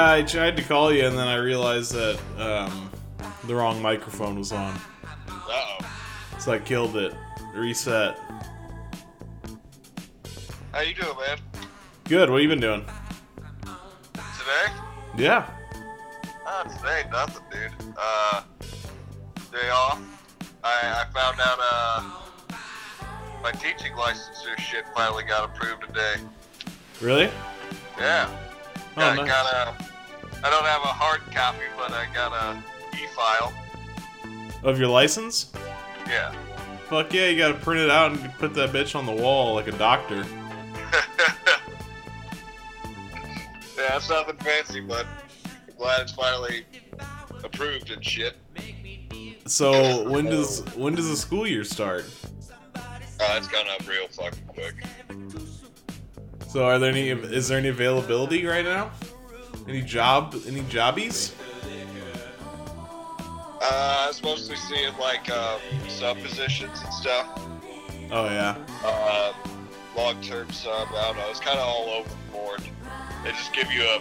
[0.00, 2.90] Yeah, I tried to call you and then I realized that um,
[3.44, 4.74] the wrong microphone was on.
[5.28, 5.78] Uh-oh.
[6.38, 7.12] So I killed it.
[7.54, 8.18] Reset.
[10.72, 11.36] How you doing, man?
[12.04, 12.30] Good.
[12.30, 12.82] What have you been doing?
[14.14, 14.72] Today?
[15.18, 15.50] Yeah.
[16.46, 17.94] Ah, today, nothing, dude.
[17.98, 18.42] Uh,
[19.52, 20.00] day off.
[20.64, 22.56] I, I found out, uh,
[23.42, 26.14] my teaching licensure shit finally got approved today.
[27.02, 27.30] Really?
[27.98, 28.30] Yeah.
[28.96, 29.28] Oh, Yeah, I nice.
[29.28, 29.89] got a,
[30.42, 32.62] I don't have a hard copy, but I got a
[32.96, 33.52] e-file.
[34.62, 35.52] Of your license?
[36.06, 36.34] Yeah.
[36.88, 39.68] Fuck yeah, you gotta print it out and put that bitch on the wall like
[39.68, 40.24] a doctor.
[43.80, 45.06] Yeah, it's nothing fancy, but
[45.46, 46.66] I'm glad it's finally
[47.42, 48.36] approved and shit.
[49.46, 52.04] So when does when does the school year start?
[52.76, 54.74] Uh, it's gone up real fucking quick.
[56.48, 58.90] So are there any is there any availability right now?
[59.70, 61.32] Any job any jobbies?
[63.62, 67.40] Uh, I was mostly seeing like um, sub positions and stuff.
[68.10, 68.56] Oh yeah.
[68.84, 69.32] Uh,
[69.96, 70.88] long term sub.
[70.88, 71.30] I don't know.
[71.30, 72.62] It's kind of all over the board.
[73.22, 74.00] They just give you a,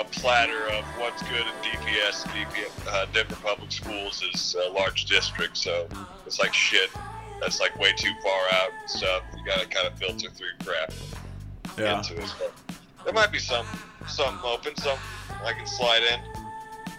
[0.00, 2.22] a platter of what's good in DPS.
[2.28, 5.86] DPS uh, Denver Public Schools is a large district, so
[6.24, 6.88] it's like shit.
[7.42, 9.22] That's like way too far out and stuff.
[9.36, 10.94] You gotta kind of filter through crap
[11.76, 11.96] Yeah.
[11.96, 12.26] get to it.
[12.26, 12.50] So
[13.04, 13.66] there might be some
[14.10, 14.98] some open, some
[15.44, 16.20] I can slide in.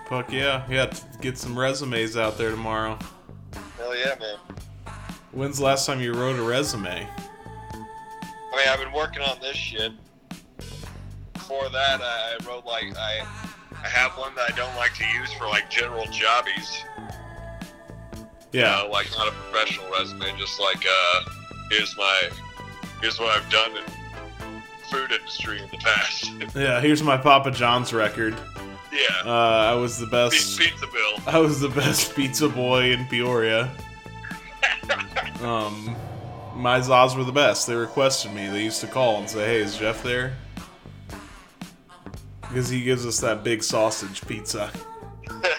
[0.07, 0.65] Fuck yeah.
[0.69, 2.97] Yeah, t- get some resumes out there tomorrow.
[3.77, 4.37] Hell yeah, man.
[5.31, 7.07] When's the last time you wrote a resume?
[7.73, 9.93] I mean, I've been working on this shit.
[11.33, 13.25] Before that, I wrote like I,
[13.83, 16.83] I have one that I don't like to use for like general jobbies.
[18.51, 18.81] You Yeah.
[18.83, 21.29] know, like not a professional resume, just like uh,
[21.69, 22.29] here's my,
[23.01, 23.83] here's what I've done in
[24.91, 26.31] food industry in the past.
[26.55, 28.35] Yeah, here's my Papa John's record.
[28.91, 30.59] yeah, Uh, I was the best.
[30.59, 31.23] pizza bill.
[31.25, 33.71] I was the best pizza boy in Peoria.
[35.41, 35.95] Um,
[36.55, 37.65] my Zaws were the best.
[37.65, 38.47] They requested me.
[38.47, 40.33] They used to call and say, "Hey, is Jeff there?"
[42.41, 44.69] Because he gives us that big sausage pizza.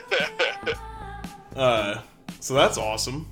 [1.56, 2.00] Uh,
[2.41, 3.28] so that's awesome.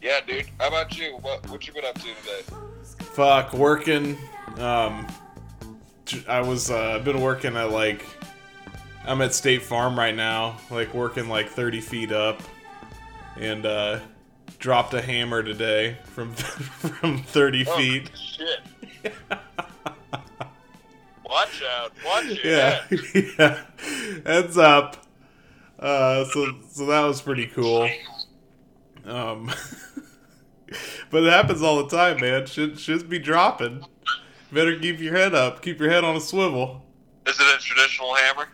[0.00, 0.46] yeah, dude.
[0.60, 1.16] How about you?
[1.20, 2.42] What what you been up to today?
[3.00, 4.16] Fuck, working.
[4.58, 5.06] Um,
[6.28, 6.70] I was.
[6.70, 8.04] Uh, I've been working at like.
[9.04, 12.40] I'm at State Farm right now, like working like 30 feet up,
[13.36, 13.98] and uh,
[14.58, 18.10] dropped a hammer today from from 30 Oh, feet.
[18.16, 18.60] shit.
[21.24, 21.92] Watch out!
[22.04, 23.14] Watch Yeah, out!
[23.38, 23.64] yeah.
[24.26, 25.06] Heads up.
[25.78, 27.88] Uh, so so that was pretty cool.
[29.04, 29.50] Um,
[31.10, 32.46] but it happens all the time, man.
[32.46, 33.84] Should should be dropping.
[34.52, 35.62] Better keep your head up.
[35.62, 36.82] Keep your head on a swivel.
[37.26, 38.48] Is it a traditional hammer,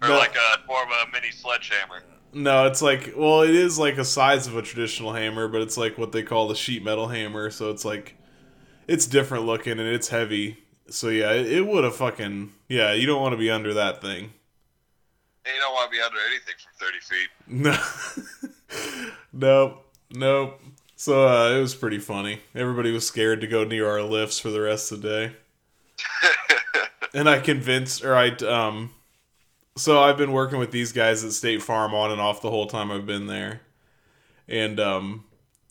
[0.00, 0.16] or No.
[0.18, 2.02] like a more of a mini sledgehammer?
[2.32, 5.76] No, it's like well, it is like a size of a traditional hammer, but it's
[5.76, 7.50] like what they call the sheet metal hammer.
[7.50, 8.16] So it's like
[8.88, 10.58] it's different looking and it's heavy.
[10.88, 12.92] So yeah, it, it would have fucking yeah.
[12.94, 14.32] You don't want to be under that thing.
[15.44, 17.28] You don't want to be under anything from 30 feet.
[18.72, 19.84] No, nope,
[20.14, 20.61] nope.
[21.02, 22.42] So uh, it was pretty funny.
[22.54, 25.32] Everybody was scared to go near our lifts for the rest of the day,
[27.12, 28.94] and I convinced, or I um.
[29.76, 32.68] So I've been working with these guys at State Farm on and off the whole
[32.68, 33.62] time I've been there,
[34.46, 35.24] and um,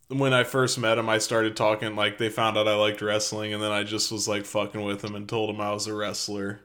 [0.10, 3.54] when I first met him, I started talking like they found out I liked wrestling,
[3.54, 5.94] and then I just was like fucking with him and told him I was a
[5.94, 6.60] wrestler.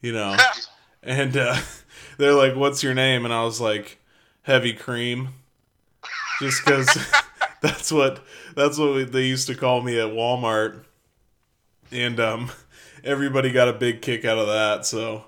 [0.00, 0.38] You know,
[1.02, 1.60] and uh,
[2.16, 3.98] they're like, "What's your name?" And I was like,
[4.44, 5.34] "Heavy Cream,"
[6.40, 6.96] just because
[7.62, 8.20] that's what
[8.54, 10.84] that's what we, they used to call me at Walmart,
[11.90, 12.50] and um,
[13.04, 14.86] everybody got a big kick out of that.
[14.86, 15.24] So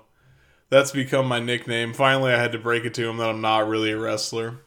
[0.69, 1.93] that's become my nickname.
[1.93, 4.59] Finally, I had to break it to him that I'm not really a wrestler.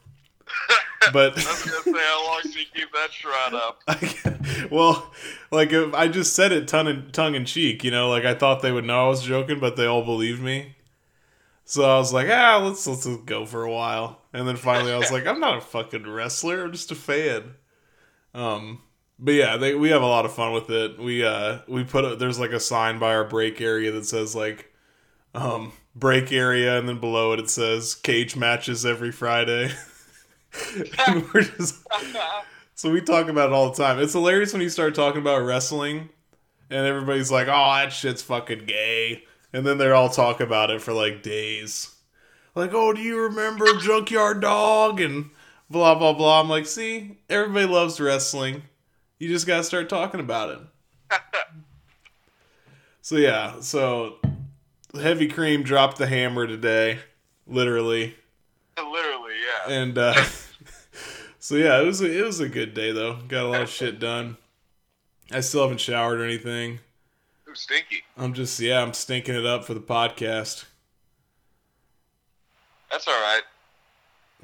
[1.13, 3.83] But I was gonna say, how long should you keep that shroud up?
[3.89, 5.13] I, well,
[5.51, 8.33] like if I just said it tongue in, tongue in cheek, you know, like I
[8.35, 10.74] thought they would know I was joking, but they all believed me.
[11.65, 14.99] So I was like, ah, let's let's go for a while, and then finally I
[14.99, 17.55] was like, I'm not a fucking wrestler, I'm just a fan.
[18.35, 18.83] Um,
[19.19, 20.99] but yeah, they, we have a lot of fun with it.
[20.99, 24.35] We uh we put a, there's like a sign by our break area that says
[24.35, 24.73] like,
[25.35, 29.71] um, break area, and then below it it says cage matches every Friday.
[31.07, 31.87] and we're just
[32.75, 33.99] so we talk about it all the time.
[33.99, 36.11] It's hilarious when you start talking about wrestling
[36.71, 39.25] and everybody's like, "Oh, that shit's fucking gay."
[39.55, 41.95] And then they're all talk about it for like days.
[42.57, 45.31] Like, "Oh, do you remember Junkyard Dog?" and
[45.71, 46.41] blah blah blah.
[46.41, 48.65] I'm like, "See, everybody loves wrestling.
[49.21, 51.21] You just got to start talking about it."
[53.01, 54.17] so yeah, so
[54.93, 56.99] Heavy Cream dropped the hammer today,
[57.47, 58.17] literally.
[58.77, 59.73] Literally, yeah.
[59.73, 60.25] And uh
[61.39, 63.21] so yeah, it was a, it was a good day though.
[63.29, 64.37] Got a lot of shit done.
[65.31, 66.81] I still haven't showered or anything.
[67.55, 68.03] Ooh, stinky.
[68.17, 70.65] I'm just yeah, I'm stinking it up for the podcast.
[72.91, 73.43] That's all right.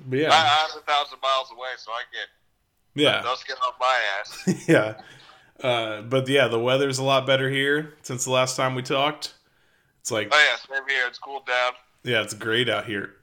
[0.06, 3.98] But yeah, I'm a thousand miles away, so I get yeah, those get off my
[4.20, 4.64] ass.
[4.68, 5.00] yeah.
[5.60, 9.34] Uh, but yeah, the weather's a lot better here since the last time we talked.
[10.00, 11.06] It's like oh yeah, same here.
[11.08, 11.72] It's cooled down.
[12.04, 13.16] yeah, it's great out here.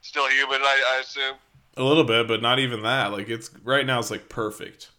[0.00, 1.36] Still humid, I, I assume.
[1.76, 3.12] A little bit, but not even that.
[3.12, 4.90] Like it's right now, it's like perfect.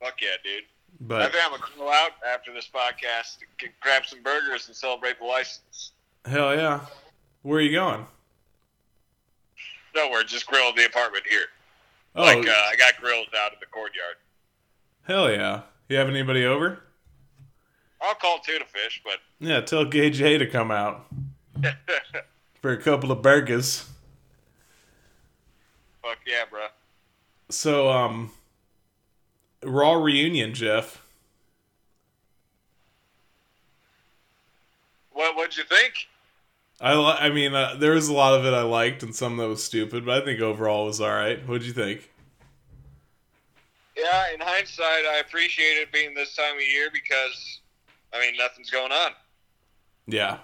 [0.00, 0.64] Fuck yeah, dude.
[1.10, 5.18] I think I'm gonna go out after this podcast, to grab some burgers, and celebrate
[5.18, 5.92] the license.
[6.24, 6.80] hell yeah,
[7.42, 8.04] where are you going?
[9.94, 11.46] No, we're just grill the apartment here.
[12.14, 14.16] Oh, Like uh, I got grills out in the courtyard.
[15.04, 15.62] hell yeah.
[15.88, 16.80] You have anybody over?
[18.00, 21.06] I'll call tuna fish, but Yeah, tell Gage A to come out
[22.60, 23.88] for a couple of burgers.
[26.02, 26.66] fuck yeah, bro.
[27.48, 28.30] So, um,
[29.62, 31.04] Raw reunion, Jeff.
[35.10, 35.94] What what'd you think?
[36.80, 39.36] I li- I mean, uh, there was a lot of it I liked and some
[39.38, 41.44] that was stupid, but I think overall it was all right.
[41.48, 42.08] What'd you think?
[43.96, 47.58] Yeah, in hindsight, I appreciate it being this time of year because,
[48.14, 49.10] I mean, nothing's going on.
[50.06, 50.38] Yeah.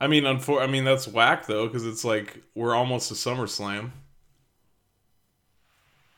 [0.00, 3.90] I mean, unfor- I mean that's whack though, because it's like we're almost to SummerSlam.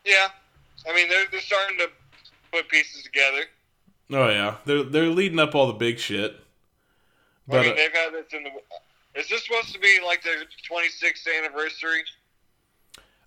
[0.07, 0.29] Yeah,
[0.89, 1.89] I mean, they're they're starting to
[2.53, 3.45] put pieces together.
[4.11, 6.37] Oh yeah, they're they're leading up all the big shit.
[7.51, 8.51] I mean, uh, they've had this in the.
[9.15, 12.03] Is this supposed to be like the 26th anniversary?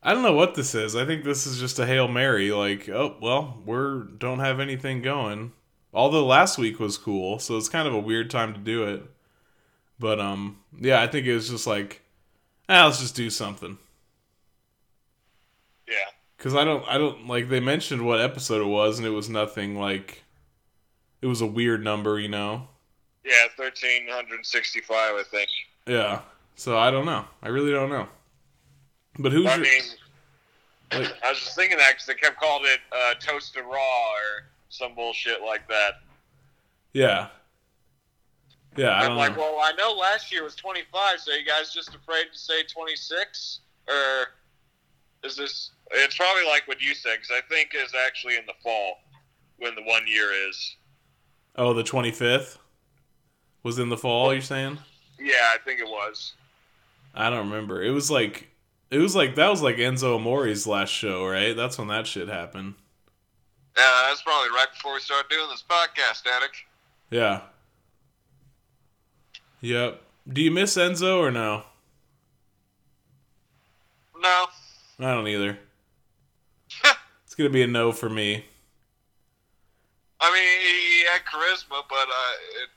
[0.01, 0.95] I don't know what this is.
[0.95, 2.51] I think this is just a hail mary.
[2.51, 5.51] Like, oh well, we're don't have anything going.
[5.93, 9.03] Although last week was cool, so it's kind of a weird time to do it.
[9.97, 12.01] But um, yeah, I think it was just like,
[12.67, 13.77] ah, let's just do something.
[15.87, 15.95] Yeah.
[16.45, 19.27] Cause I don't, I don't like they mentioned what episode it was, and it was
[19.29, 20.21] nothing like.
[21.23, 22.67] It was a weird number, you know.
[23.23, 25.49] Yeah, 1365, I think.
[25.87, 26.21] Yeah.
[26.55, 27.25] So I don't know.
[27.41, 28.07] I really don't know.
[29.17, 29.81] But who's I your, mean,
[30.93, 33.71] like, I was just thinking that because they kept calling it uh, Toasted Raw
[34.11, 35.93] or some bullshit like that.
[36.93, 37.29] yeah.
[38.77, 39.39] Yeah, I I'm don't like, know.
[39.39, 43.61] well, I know last year was 25, so you guys just afraid to say 26?
[43.87, 44.27] Or
[45.25, 45.71] is this.
[45.91, 48.99] It's probably like what you said, because I think it's actually in the fall
[49.57, 50.75] when the one year is.
[51.55, 52.57] Oh, the twenty fifth
[53.63, 54.33] was in the fall.
[54.33, 54.77] You're saying?
[55.19, 56.33] Yeah, I think it was.
[57.13, 57.81] I don't remember.
[57.81, 58.49] It was like
[58.91, 61.55] it was like that was like Enzo Amore's last show, right?
[61.55, 62.75] That's when that shit happened.
[63.77, 66.53] Yeah, that's probably right before we started doing this podcast, Attic.
[67.09, 67.41] Yeah.
[69.61, 70.01] Yep.
[70.31, 71.63] Do you miss Enzo or no?
[74.17, 74.45] No.
[74.99, 75.57] I don't either.
[77.25, 78.45] It's gonna be a no for me.
[80.21, 82.69] I mean, he, had charisma, but uh, it,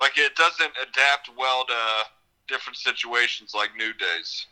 [0.00, 1.74] like it doesn't adapt well to
[2.48, 4.46] different situations like New Days.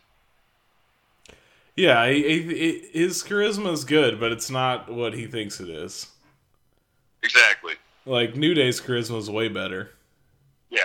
[1.77, 5.69] Yeah, he, he, he- his charisma is good, but it's not what he thinks it
[5.69, 6.07] is.
[7.23, 7.75] Exactly.
[8.07, 9.91] Like New Day's charisma is way better.
[10.71, 10.81] Yeah.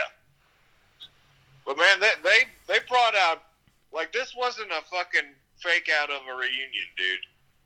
[1.66, 3.44] But man, they they they brought out
[3.98, 7.20] like this wasn't a fucking fake out of a reunion, dude.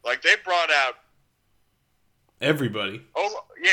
[0.03, 0.95] Like they brought out
[2.41, 3.01] Everybody.
[3.15, 3.69] oh yeah.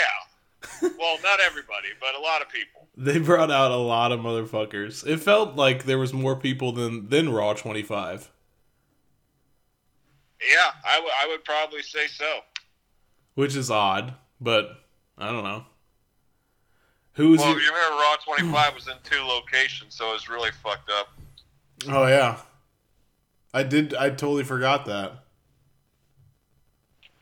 [0.98, 2.86] well, not everybody, but a lot of people.
[3.00, 5.06] They brought out a lot of motherfuckers.
[5.06, 8.28] It felt like there was more people than than Raw 25,
[10.40, 12.40] Yeah, I, w- I would probably say so.
[13.36, 14.84] which is odd, but
[15.16, 15.64] I don't know.
[17.12, 20.28] Who was Well, your- you remember Raw 25 was in two locations, so it was
[20.28, 21.08] really fucked up.
[21.88, 22.38] Oh yeah.
[23.52, 25.24] I did I totally forgot that.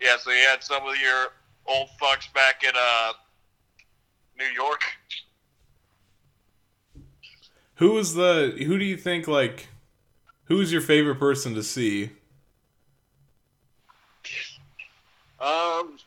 [0.00, 1.28] Yeah, so you had some of your
[1.66, 3.12] old fucks back in uh,
[4.38, 4.82] New York.
[7.76, 9.68] Who was the who do you think like
[10.44, 12.10] who's your favorite person to see?
[15.38, 15.98] Um,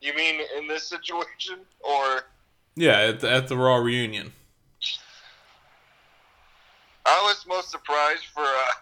[0.00, 2.22] you mean in this situation, or
[2.74, 4.32] Yeah, at the, at the Raw reunion.
[7.08, 8.72] I was most surprised for uh,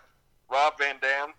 [0.51, 1.33] Rob Van Dam.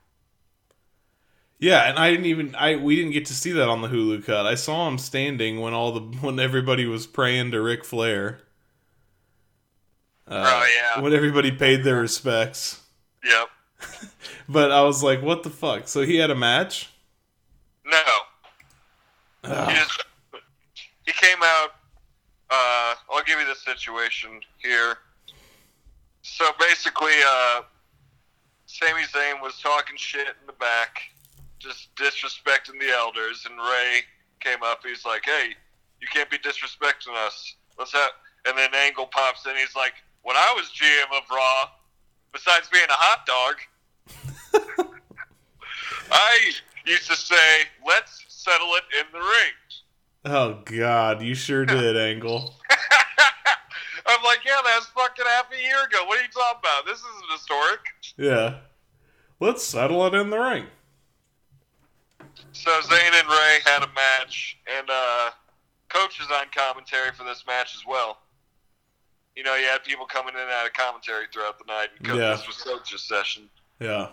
[1.60, 4.24] Yeah, and I didn't even I we didn't get to see that on the Hulu
[4.24, 4.46] cut.
[4.46, 8.42] I saw him standing when all the when everybody was praying to Ric Flair.
[10.28, 11.02] Uh, Oh, yeah.
[11.02, 12.82] When everybody paid their respects.
[13.24, 13.50] Yep.
[14.50, 15.90] But I was like, what the fuck?
[15.90, 16.90] So he had a match?
[17.86, 18.02] No,
[19.44, 20.02] he just
[21.06, 21.70] he came out.
[22.50, 24.98] Uh, I'll give you the situation here.
[26.30, 27.62] So basically, uh,
[28.66, 31.00] Sami Zayn was talking shit in the back,
[31.58, 34.02] just disrespecting the elders, and Ray
[34.42, 34.82] came up.
[34.84, 35.56] He's like, "Hey,
[36.02, 37.56] you can't be disrespecting us.
[37.80, 38.12] Let's have."
[38.46, 39.56] And then Angle pops in.
[39.56, 41.70] He's like, "When I was GM of Raw,
[42.34, 43.56] besides being a hot dog,
[46.12, 46.52] I
[46.86, 49.54] used to say, let's settle it in the ring."
[50.26, 52.54] Oh god, you sure did, Angle.
[54.08, 56.06] I'm like, yeah, that was fucking half a year ago.
[56.06, 56.86] What are you talking about?
[56.86, 57.80] This isn't historic.
[58.18, 58.56] Yeah.
[59.40, 60.66] Let's settle it in the ring.
[62.54, 65.30] So Zayn and Ray had a match, and uh,
[65.90, 68.20] Coach is on commentary for this match as well.
[69.36, 71.90] You know, you had people coming in and out of commentary throughout the night.
[72.00, 72.32] And Co- Yeah.
[72.32, 73.50] This was Coach's session.
[73.80, 74.08] Yeah.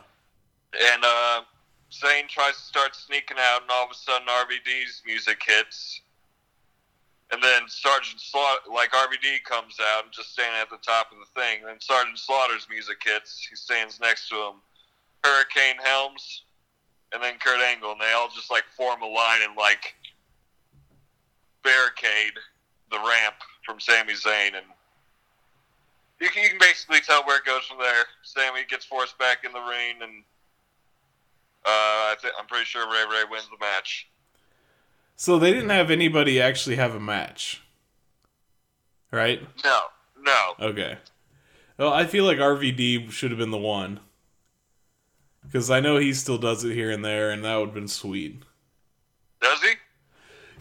[0.93, 1.43] And uh,
[1.91, 6.01] Zayn tries to start sneaking out, and all of a sudden RVD's music hits.
[7.35, 11.19] And then Sergeant Slaughter, like RVD comes out and just standing at the top of
[11.19, 11.67] the thing.
[11.67, 13.45] Then Sergeant Slaughter's music hits.
[13.51, 14.63] He stands next to him.
[15.25, 16.43] Hurricane Helms,
[17.13, 19.97] and then Kurt Angle, and they all just like form a line and like
[21.65, 22.39] barricade
[22.93, 23.35] the ramp
[23.67, 24.67] from Sami Zayn, and
[26.21, 28.05] you can, you can basically tell where it goes from there.
[28.23, 30.23] Sami gets forced back in the ring, and
[31.67, 34.07] uh, I I'm pretty sure Ray Ray wins the match.
[35.17, 37.63] So they didn't have anybody actually have a match.
[39.11, 39.43] Right?
[39.65, 39.81] No,
[40.21, 40.99] no, Okay.
[41.79, 44.01] Well, I feel like RVD should have been the one.
[45.45, 47.89] Because I know he still does it here and there, and that would have been
[47.89, 48.43] sweet.
[49.41, 49.73] does he?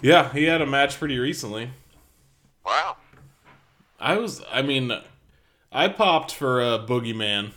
[0.01, 1.69] Yeah, he had a match pretty recently.
[2.65, 2.97] Wow.
[3.99, 4.91] I was, I mean,
[5.71, 7.51] I popped for a Boogeyman.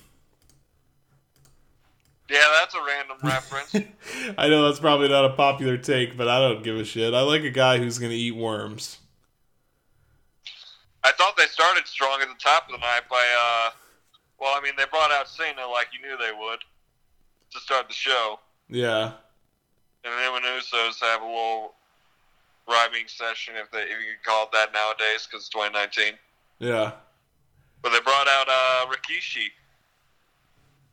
[2.28, 3.74] Yeah, that's a random reference.
[4.38, 7.14] I know that's probably not a popular take, but I don't give a shit.
[7.14, 8.98] I like a guy who's gonna eat worms.
[11.04, 13.70] I thought they started strong at the top of the night by, uh,
[14.40, 16.58] well, I mean, they brought out Cena like you knew they would
[17.52, 18.40] to start the show.
[18.68, 19.12] Yeah,
[20.04, 21.74] And then when Usos have a little
[22.68, 26.14] rhyming session, if they if you can call it that nowadays, because it's 2019.
[26.58, 26.90] yeah,
[27.82, 29.46] But they brought out uh, Rikishi.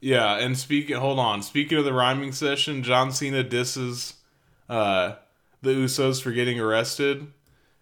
[0.04, 0.38] Yeah.
[0.38, 1.42] And speaking, hold on.
[1.42, 4.16] Speaking of the rhyming session, John Cena disses
[4.68, 5.14] uh,
[5.62, 7.28] the Usos for getting arrested,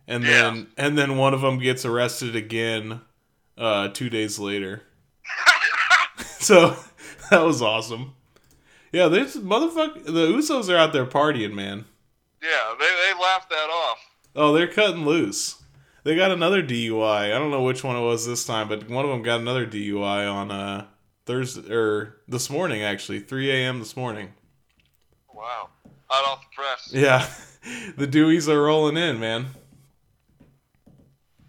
[0.08, 3.02] and then and then one of them gets arrested again
[3.58, 4.84] uh, two days later.
[6.40, 6.78] so
[7.32, 8.14] that was awesome.
[8.92, 10.06] Yeah, this motherfucker.
[10.06, 11.86] The Usos are out there partying, man.
[12.42, 13.98] Yeah, they, they laughed that off.
[14.36, 15.62] Oh, they're cutting loose.
[16.04, 17.34] They got another DUI.
[17.34, 19.66] I don't know which one it was this time, but one of them got another
[19.66, 20.86] DUI on uh
[21.26, 23.80] Thursday or this morning actually, 3 a.m.
[23.80, 24.34] this morning.
[25.34, 25.70] Wow.
[26.08, 26.90] Hot off the press.
[26.94, 27.26] Yeah,
[27.98, 29.48] the Deweys are rolling in, man.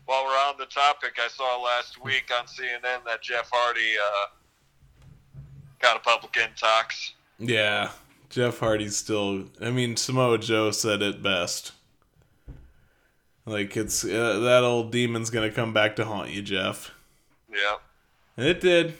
[0.05, 5.41] While we're on the topic, I saw last week on CNN that Jeff Hardy uh,
[5.81, 7.13] got a public intox.
[7.39, 7.91] Yeah,
[8.31, 9.45] Jeff Hardy's still.
[9.61, 11.73] I mean, Samoa Joe said it best.
[13.45, 16.93] Like it's uh, that old demon's gonna come back to haunt you, Jeff.
[17.51, 17.77] Yeah.
[18.37, 18.95] And it did.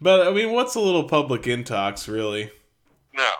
[0.00, 2.50] But I mean, what's a little public intox, really?
[3.14, 3.30] No.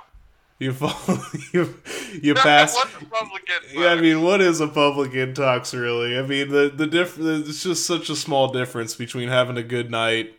[0.59, 0.93] You fall,
[1.53, 1.79] you
[2.21, 2.75] you pass.
[2.75, 3.75] What's a public intox?
[3.75, 6.19] Yeah, I mean, what is a public intox really?
[6.19, 9.89] I mean, the the diff- It's just such a small difference between having a good
[9.91, 10.35] night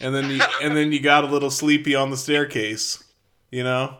[0.00, 3.04] and then you and then you got a little sleepy on the staircase,
[3.50, 3.96] you know,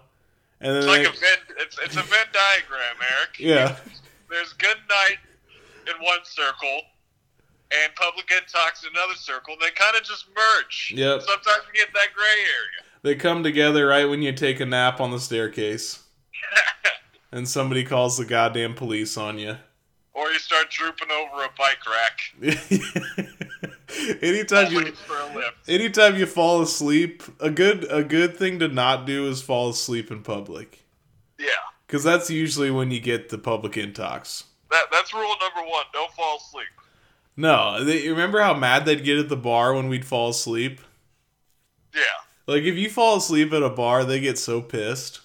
[0.60, 1.56] and then It's like they- a Venn.
[1.58, 3.38] It's, it's a Venn diagram, Eric.
[3.38, 3.76] yeah,
[4.30, 5.18] There's good night
[5.86, 6.80] in one circle,
[7.70, 9.54] and public ed talks in another circle.
[9.60, 10.92] They kind of just merge.
[10.96, 11.22] Yep.
[11.22, 12.84] Sometimes you get that gray area.
[13.02, 16.02] they come together right when you take a nap on the staircase,
[17.32, 19.56] and somebody calls the goddamn police on you.
[20.14, 22.20] or you start drooping over a bike rack.
[24.22, 25.68] anytime you Waiting for a lift.
[25.68, 30.10] anytime you fall asleep, a good a good thing to not do is fall asleep
[30.10, 30.84] in public.
[31.38, 31.46] Yeah.
[31.86, 34.44] Because that's usually when you get the public intox.
[34.70, 35.84] That, that's rule number one.
[35.94, 36.66] Don't fall asleep.
[37.38, 40.80] No, they, remember how mad they'd get at the bar when we'd fall asleep?
[41.94, 42.00] Yeah.
[42.48, 45.20] Like if you fall asleep at a bar, they get so pissed.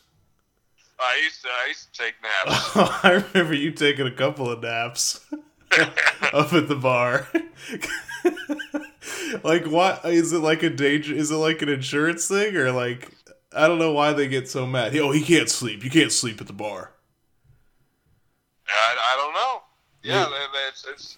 [0.99, 2.71] I used to I used to take naps.
[3.03, 5.25] I remember you taking a couple of naps
[5.71, 7.27] up at the bar.
[9.43, 13.09] like what is it like a danger is it like an insurance thing or like
[13.51, 14.95] I don't know why they get so mad.
[14.97, 15.83] Oh, he can't sleep.
[15.83, 16.91] You can't sleep at the bar.
[18.67, 19.63] I, I don't know.
[20.03, 21.17] Yeah, that's it's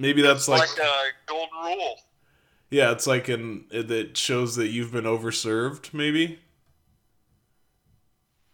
[0.00, 1.96] Maybe that's like, like, a golden rule.
[2.70, 6.38] yeah, it's like an that shows that you've been overserved maybe.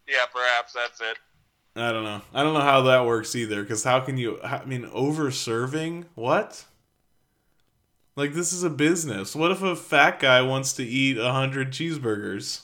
[0.07, 1.17] Yeah, perhaps that's it.
[1.77, 2.21] I don't know.
[2.33, 3.61] I don't know how that works either.
[3.61, 4.41] Because how can you?
[4.41, 6.05] I mean, overserving?
[6.15, 6.65] What?
[8.17, 9.35] Like this is a business.
[9.35, 12.63] What if a fat guy wants to eat a hundred cheeseburgers?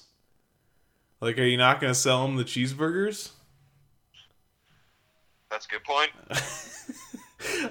[1.22, 3.30] Like, are you not going to sell him the cheeseburgers?
[5.50, 6.10] That's a good point.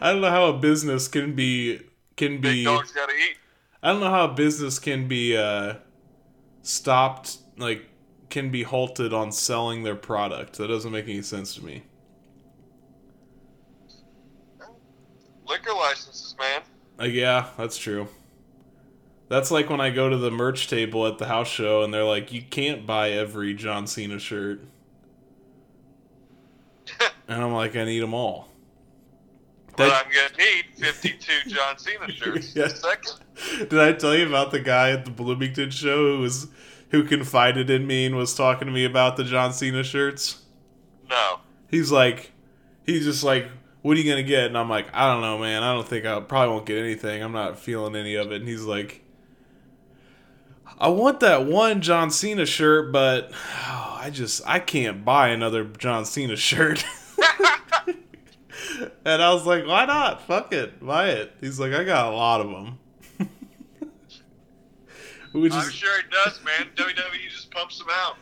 [0.00, 1.80] I don't know how a business can be
[2.16, 2.64] can Big be.
[2.64, 3.36] dogs gotta eat.
[3.82, 5.74] I don't know how a business can be uh,
[6.62, 7.38] stopped.
[7.56, 7.86] Like,
[8.30, 10.56] can be halted on selling their product.
[10.58, 11.82] That doesn't make any sense to me.
[15.46, 16.62] Liquor licenses, man.
[16.98, 18.08] Uh, yeah, that's true.
[19.28, 22.04] That's like when I go to the merch table at the house show and they're
[22.04, 24.60] like, you can't buy every John Cena shirt.
[27.28, 28.51] and I'm like, I need them all.
[29.76, 32.52] But I'm gonna need 52 John Cena shirts.
[32.56, 32.68] Yeah.
[32.68, 33.12] second.
[33.70, 36.48] Did I tell you about the guy at the Bloomington show who was
[36.90, 40.42] who confided in me and was talking to me about the John Cena shirts?
[41.08, 41.40] No.
[41.70, 42.32] He's like,
[42.84, 43.48] he's just like,
[43.80, 44.44] what are you gonna get?
[44.44, 45.62] And I'm like, I don't know, man.
[45.62, 47.22] I don't think I probably won't get anything.
[47.22, 48.40] I'm not feeling any of it.
[48.40, 49.02] And he's like,
[50.78, 55.64] I want that one John Cena shirt, but oh, I just I can't buy another
[55.64, 56.84] John Cena shirt.
[59.04, 60.22] and I was like, why not?
[60.26, 61.32] Fuck it, buy it.
[61.40, 62.78] He's like, I got a lot of them.
[65.32, 66.68] Which I'm is sure it does, man.
[66.76, 68.16] WWE just pumps them out.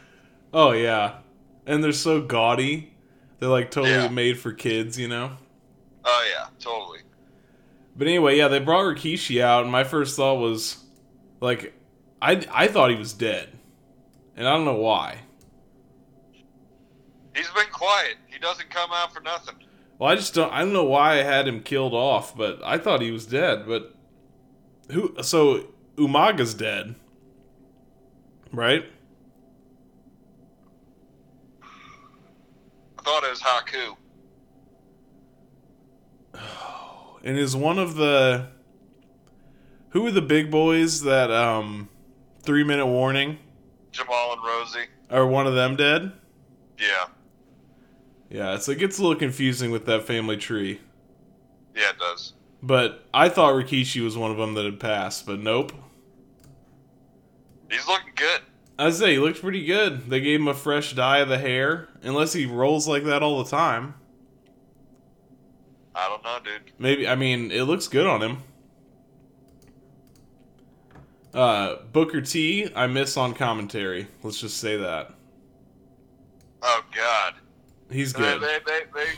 [0.55, 1.19] oh yeah,
[1.67, 2.93] and they're so gaudy.
[3.39, 4.09] They're like totally Yeah.
[4.09, 5.33] made for kids, you know.
[6.05, 7.01] Oh yeah, totally.
[7.97, 10.79] But anyway, yeah, they brought Rikishi out, and my first thought was,
[11.41, 11.75] like,
[12.23, 13.49] I I thought he was dead,
[14.37, 15.19] and I don't know why.
[17.35, 18.17] He's been quiet.
[18.27, 19.55] He doesn't come out for nothing.
[20.01, 20.51] Well, I just don't.
[20.51, 23.67] I don't know why I had him killed off, but I thought he was dead.
[23.67, 23.95] But
[24.91, 25.15] who?
[25.23, 26.95] So Umaga's dead,
[28.51, 28.87] right?
[32.99, 33.97] I thought it was Haku.
[37.23, 38.47] And is one of the
[39.91, 41.91] who are the big boys that um
[42.43, 43.37] three minute warning?
[43.93, 44.87] Jamal and Rosie.
[45.11, 46.13] Are one of them dead?
[46.79, 47.09] Yeah.
[48.31, 50.81] Yeah, it's it gets a little confusing with that family tree.
[51.75, 52.35] Yeah, it does.
[52.63, 55.73] But I thought Rikishi was one of them that had passed, but nope.
[57.71, 58.43] He's looking good.
[58.79, 60.09] I say he looked pretty good.
[60.09, 63.43] They gave him a fresh dye of the hair, unless he rolls like that all
[63.43, 63.95] the time.
[65.95, 66.73] I don't know, dude.
[66.79, 68.39] Maybe I mean it looks good on him.
[71.35, 74.07] Uh, Booker T, I miss on commentary.
[74.23, 75.15] Let's just say that
[76.63, 77.35] Oh God.
[77.91, 78.41] He's good.
[78.41, 79.11] they, they, they,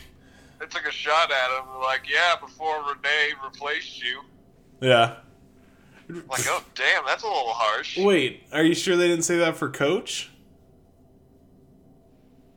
[0.60, 1.80] they took a shot at him.
[1.80, 4.22] Like, yeah, before Renee replaced you.
[4.80, 5.16] Yeah.
[6.08, 7.96] Like, oh damn, that's a little harsh.
[7.98, 10.30] Wait, are you sure they didn't say that for Coach?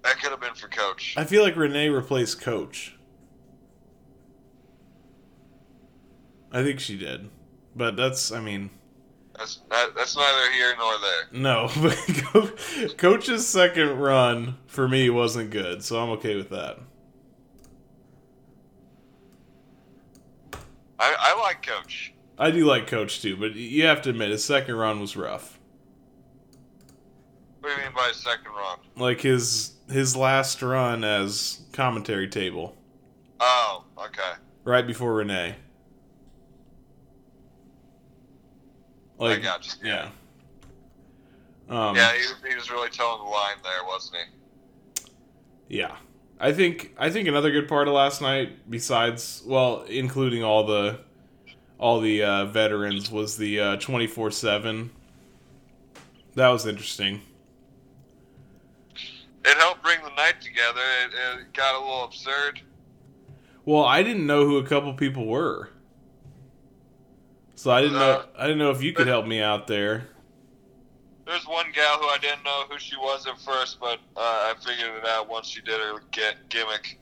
[0.04, 1.16] That could have been for Coach.
[1.18, 2.96] I feel like Renee replaced Coach.
[6.52, 7.30] I think she did,
[7.76, 8.72] but that's I mean.
[9.38, 11.28] That's that, that's neither here nor there.
[11.34, 16.80] No, but Coach's second run for me wasn't good, so I'm okay with that.
[21.00, 22.14] I, I like Coach.
[22.38, 25.60] I do like Coach too, but you have to admit his second run was rough.
[27.60, 28.80] What do you mean by second run?
[28.96, 32.76] Like his his last run as commentary table,
[33.40, 34.34] Oh, okay.
[34.64, 35.56] right before Renee.
[39.20, 39.90] I got you.
[39.90, 40.10] yeah.
[41.70, 44.18] Um, yeah, he, was- he was really telling the line there, wasn't
[45.68, 45.78] he?
[45.80, 45.96] Yeah.
[46.40, 51.00] I think I think another good part of last night, besides well, including all the
[51.80, 54.92] all the uh, veterans, was the twenty four seven.
[56.36, 57.22] That was interesting.
[59.46, 60.82] It helped bring the night together.
[61.06, 62.62] It, it got a little absurd.
[63.64, 65.70] Well, I didn't know who a couple people were,
[67.56, 70.08] so I didn't know Uh, I didn't know if you could help me out there.
[71.26, 74.54] There's one gal who I didn't know who she was at first, but uh, I
[74.64, 77.00] figured it out once she did her get gimmick.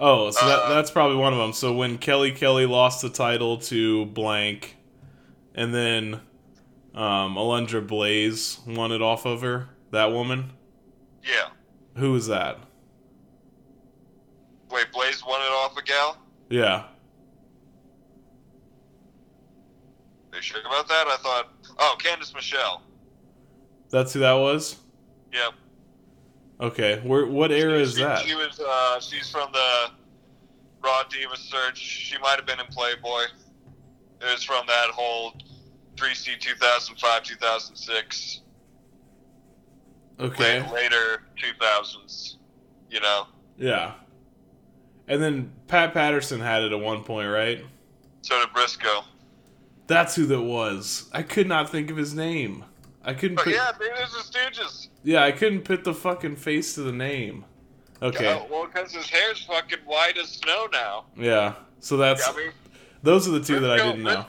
[0.00, 1.52] Oh, so that, Uh, that's probably one of them.
[1.52, 4.76] So when Kelly Kelly lost the title to blank,
[5.54, 6.14] and then
[6.94, 10.52] um, Alundra Blaze won it off of her, that woman.
[11.22, 11.48] Yeah.
[11.96, 12.58] Who was that?
[14.70, 16.16] Wait, Blaze won it off a gal?
[16.48, 16.84] Yeah.
[20.34, 21.06] Are you sure about that?
[21.06, 21.52] I thought.
[21.78, 22.82] Oh, Candice Michelle.
[23.90, 24.76] That's who that was?
[25.32, 25.52] Yep.
[26.60, 27.00] Okay.
[27.04, 28.24] Where what era is she, that?
[28.24, 28.58] She was.
[28.58, 29.90] Uh, she's from the
[30.82, 31.78] Raw Diva search.
[31.78, 33.22] She might have been in Playboy.
[34.20, 35.34] It was from that whole
[35.94, 38.40] 3C 2005 2006.
[40.18, 40.62] Okay.
[40.62, 42.38] Late, later 2000s.
[42.90, 43.28] You know.
[43.56, 43.94] Yeah.
[45.06, 47.64] And then Pat Patterson had it at one point, right?
[48.22, 49.04] So did Brisco.
[49.86, 51.08] That's who that was.
[51.12, 52.64] I could not think of his name.
[53.04, 54.88] I couldn't But put yeah, maybe there's the Stooges.
[55.02, 57.44] Yeah, I couldn't put the fucking face to the name.
[58.00, 58.32] Okay.
[58.32, 61.04] Oh, well, because his hair's fucking white as snow now.
[61.16, 61.54] Yeah.
[61.80, 62.50] So that's I mean,
[63.02, 64.24] those are the two that I didn't know.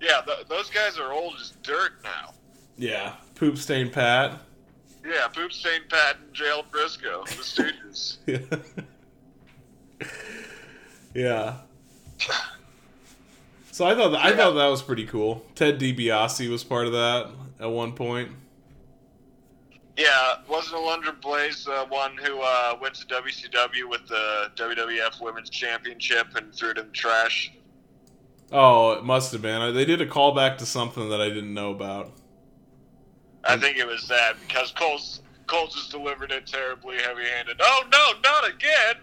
[0.00, 2.34] Yeah, th- those guys are old as dirt now.
[2.76, 3.14] Yeah.
[3.34, 4.38] Poop stain Pat.
[5.04, 7.72] Yeah, Poop Stain Pat and Jail Brisco, the
[8.36, 8.78] Stooges.
[9.94, 10.06] Yeah.
[11.14, 11.56] yeah.
[13.80, 15.42] So I thought I thought that was pretty cool.
[15.54, 18.30] Ted DiBiase was part of that at one point.
[19.96, 25.48] yeah, wasn't Alundra Blaze uh, one who uh, went to WCW with the WWF Women's
[25.48, 27.52] Championship and threw it in the trash?
[28.52, 29.74] Oh, it must have been.
[29.74, 32.12] They did a callback to something that I didn't know about.
[33.44, 37.58] I think it was that because Cole's Cole just delivered it terribly heavy-handed.
[37.58, 38.96] Oh no, not again!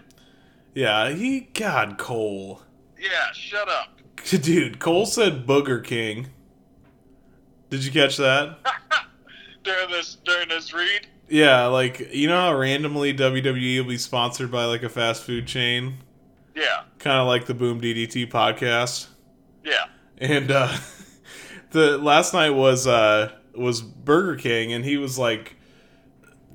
[0.76, 2.62] Yeah, he God Cole.
[3.00, 3.97] Yeah, shut up.
[4.30, 6.28] Dude, Cole said Booger King.
[7.70, 8.58] Did you catch that?
[9.64, 11.08] during this during this read.
[11.30, 15.46] Yeah, like you know how randomly WWE will be sponsored by like a fast food
[15.48, 15.96] chain,
[16.56, 19.08] Yeah, kind of like the Boom DDT podcast.
[19.66, 19.86] yeah.
[20.20, 20.76] And uh
[21.72, 25.56] the last night was uh was Burger King and he was like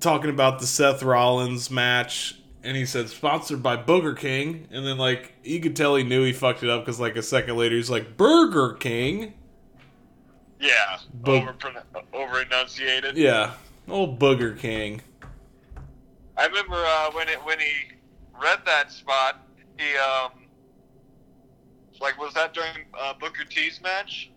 [0.01, 4.99] talking about the Seth Rollins match and he said sponsored by Burger King and then
[4.99, 7.77] like you could tell he knew he fucked it up cuz like a second later
[7.77, 9.35] he's like Burger King.
[10.61, 11.57] Yeah, Bo- over
[12.13, 13.17] over enunciated.
[13.17, 13.55] Yeah.
[13.89, 15.03] Old Booger King.
[16.37, 17.73] I remember uh, when it when he
[18.41, 19.47] read that spot,
[19.79, 20.43] he um
[22.01, 24.31] like was that during uh, Booker T's match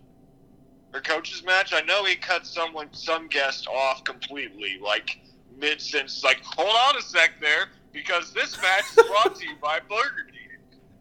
[0.94, 1.74] or coach's match?
[1.74, 5.20] I know he cut someone some guest off completely, like
[5.58, 9.56] mid sentence, like hold on a sec there, because this match is brought to you
[9.62, 10.42] by Burger King.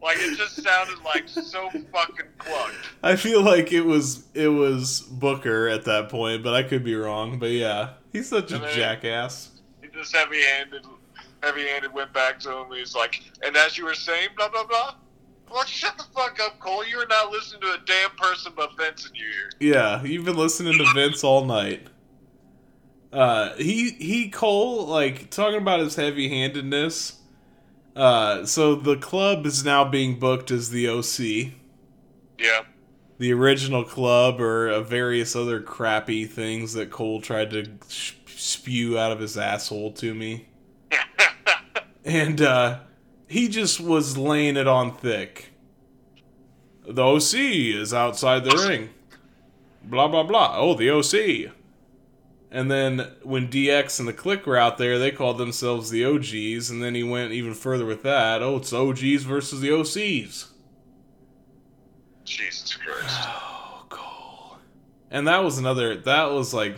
[0.01, 2.73] Like it just sounded like so fucking clunked.
[3.03, 6.95] I feel like it was it was Booker at that point, but I could be
[6.95, 7.39] wrong.
[7.39, 9.51] But yeah, he's such a And then- jackass.
[9.81, 10.85] He just heavy handed,
[11.41, 12.67] heavy handed went back to him.
[12.73, 14.95] He's like, and as you were saying, blah blah blah.
[15.55, 16.85] I'm shut the fuck up, Cole.
[16.85, 19.49] You are not listening to a damn person but Vince in your ear.
[19.59, 21.87] Yeah, you've been listening to Vince all night.
[23.15, 27.21] Uh, he he Cole like talking about his heavy handedness.
[27.95, 31.53] Uh, so the club is now being booked as the OC,
[32.37, 32.63] Yeah.
[33.19, 38.99] the original club, or uh, various other crappy things that Cole tried to sh- spew
[38.99, 40.47] out of his asshole to me.
[42.03, 42.79] and uh,
[43.29, 45.53] he just was laying it on thick.
[46.85, 48.89] The OC is outside the ring.
[49.85, 50.55] Blah blah blah.
[50.57, 51.53] Oh, the OC.
[52.55, 56.69] And then when DX and the Kliq were out there, they called themselves the OGs.
[56.69, 58.41] And then he went even further with that.
[58.41, 60.47] Oh, it's OGs versus the OCs.
[62.23, 63.27] Jesus Christ.
[63.27, 64.57] Oh, Cole.
[65.11, 65.97] And that was another.
[65.97, 66.77] That was like.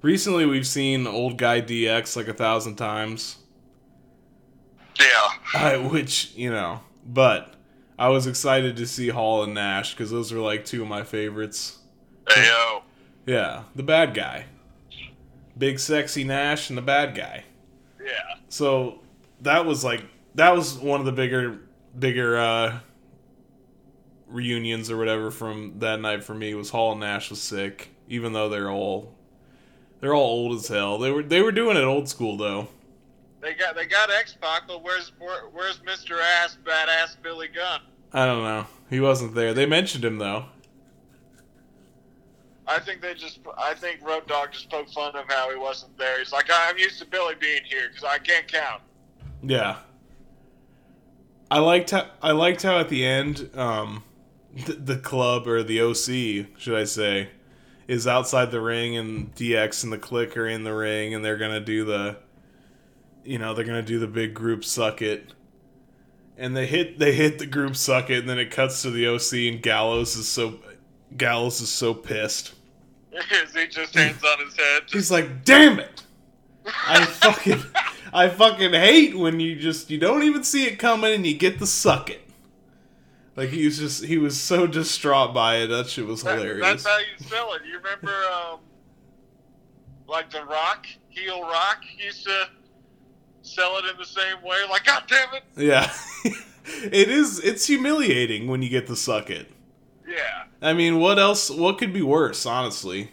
[0.00, 3.38] Recently, we've seen old guy DX like a thousand times.
[4.96, 5.32] Yeah.
[5.54, 7.54] I, which you know, but
[7.98, 11.02] I was excited to see Hall and Nash because those were like two of my
[11.02, 11.80] favorites.
[12.28, 12.84] Hey yo.
[13.30, 14.46] Yeah, the bad guy,
[15.56, 17.44] big sexy Nash, and the bad guy.
[18.04, 18.38] Yeah.
[18.48, 19.02] So
[19.42, 20.02] that was like
[20.34, 21.60] that was one of the bigger,
[21.96, 22.80] bigger uh,
[24.26, 28.32] reunions or whatever from that night for me was Hall and Nash was sick, even
[28.32, 29.14] though they're all
[30.00, 30.98] they're all old as hell.
[30.98, 32.66] They were they were doing it old school though.
[33.40, 36.20] They got they got X Pac, but where's where, where's Mr.
[36.20, 37.82] Ass Badass Billy Gunn?
[38.12, 38.66] I don't know.
[38.90, 39.54] He wasn't there.
[39.54, 40.46] They mentioned him though.
[42.70, 45.98] I think they just I think Road Dog just poked fun of how he wasn't
[45.98, 46.20] there.
[46.20, 48.82] He's like I'm used to Billy being here because I can't count.
[49.42, 49.78] Yeah.
[51.50, 54.04] I liked how I liked how at the end, um,
[54.66, 57.30] the, the club or the OC, should I say,
[57.88, 61.36] is outside the ring and DX and the Kliq are in the ring and they're
[61.36, 62.18] gonna do the,
[63.24, 65.32] you know, they're gonna do the big group suck it,
[66.36, 69.08] and they hit they hit the group suck it and then it cuts to the
[69.08, 70.60] OC and Gallows is so
[71.16, 72.54] Gallows is so pissed.
[73.12, 74.82] He just hands on his head.
[74.90, 76.02] He's like, damn it!
[76.66, 77.60] I fucking,
[78.12, 81.58] I fucking hate when you just you don't even see it coming and you get
[81.58, 82.20] the suck it.
[83.36, 85.68] Like he was just he was so distraught by it.
[85.68, 86.60] That shit was that- hilarious.
[86.66, 87.62] that's how you sell it.
[87.66, 88.60] You remember, um,
[90.06, 92.48] like the Rock, heel Rock used to
[93.42, 94.58] sell it in the same way.
[94.68, 95.42] Like, God damn it!
[95.56, 95.90] yeah,
[96.64, 97.38] it is.
[97.40, 99.50] It's humiliating when you get the suck it.
[100.10, 100.44] Yeah.
[100.60, 101.50] I mean, what else?
[101.50, 103.12] What could be worse, honestly?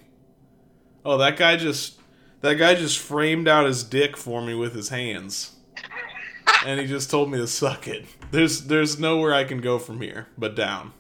[1.05, 1.99] Oh, that guy just
[2.41, 5.55] that guy just framed out his dick for me with his hands,
[6.65, 8.05] and he just told me to suck it.
[8.31, 10.93] There's there's nowhere I can go from here but down.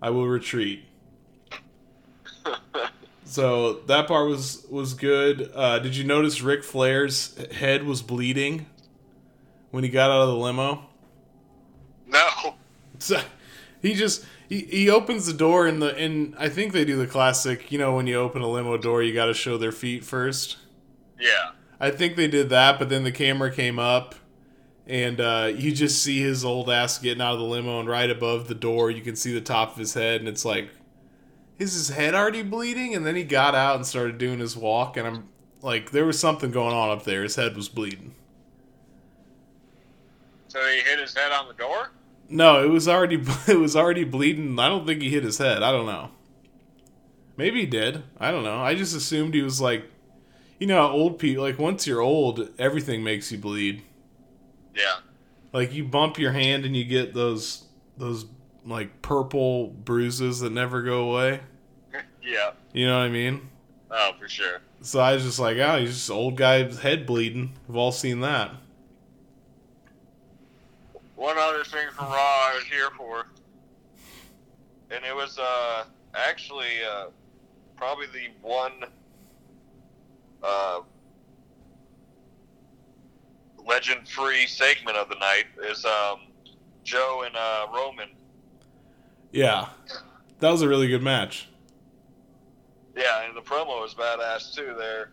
[0.00, 0.84] I will retreat.
[3.26, 5.50] So that part was was good.
[5.54, 8.66] Uh, did you notice Ric Flair's head was bleeding
[9.72, 10.86] when he got out of the limo?
[12.06, 12.54] No.
[13.00, 13.20] So
[13.84, 17.06] he just he, he opens the door and the and I think they do the
[17.06, 20.04] classic, you know, when you open a limo door, you got to show their feet
[20.04, 20.56] first.
[21.20, 21.50] Yeah.
[21.78, 24.14] I think they did that, but then the camera came up
[24.86, 28.10] and uh, you just see his old ass getting out of the limo, and right
[28.10, 30.70] above the door, you can see the top of his head, and it's like,
[31.58, 32.94] is his head already bleeding?
[32.94, 35.28] And then he got out and started doing his walk, and I'm
[35.62, 37.22] like, there was something going on up there.
[37.22, 38.14] His head was bleeding.
[40.48, 41.90] So he hit his head on the door.
[42.28, 44.58] No, it was already it was already bleeding.
[44.58, 45.62] I don't think he hit his head.
[45.62, 46.10] I don't know.
[47.36, 48.02] Maybe he did.
[48.18, 48.60] I don't know.
[48.60, 49.84] I just assumed he was like,
[50.58, 53.82] you know, old people like once you're old, everything makes you bleed.
[54.74, 54.96] Yeah.
[55.52, 57.64] Like you bump your hand and you get those
[57.96, 58.26] those
[58.64, 61.40] like purple bruises that never go away.
[62.26, 62.52] Yeah.
[62.72, 63.50] You know what I mean?
[63.90, 64.62] Oh, for sure.
[64.80, 67.52] So I was just like, oh, he's just old guy's head bleeding.
[67.68, 68.50] We've all seen that.
[71.24, 73.24] One other thing from Raw I was here for,
[74.90, 75.84] and it was uh,
[76.14, 77.06] actually uh,
[77.78, 78.72] probably the one
[80.42, 80.80] uh,
[83.66, 86.26] legend-free segment of the night is um,
[86.82, 88.10] Joe and uh, Roman.
[89.32, 89.68] Yeah,
[90.40, 91.48] that was a really good match.
[92.94, 94.74] Yeah, and the promo was badass too.
[94.76, 95.08] They're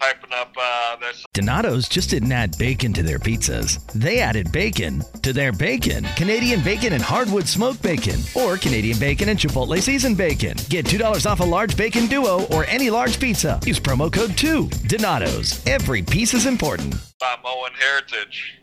[0.00, 3.84] typing up uh, their Donato's just didn't add bacon to their pizzas.
[3.92, 6.04] They added bacon to their bacon.
[6.16, 10.56] Canadian bacon and hardwood smoked bacon, or Canadian bacon and Chipotle seasoned bacon.
[10.68, 13.60] Get $2 off a large bacon duo or any large pizza.
[13.64, 14.68] Use promo code 2.
[14.86, 15.64] Donato's.
[15.66, 16.94] Every piece is important.
[17.20, 18.60] Samoan heritage.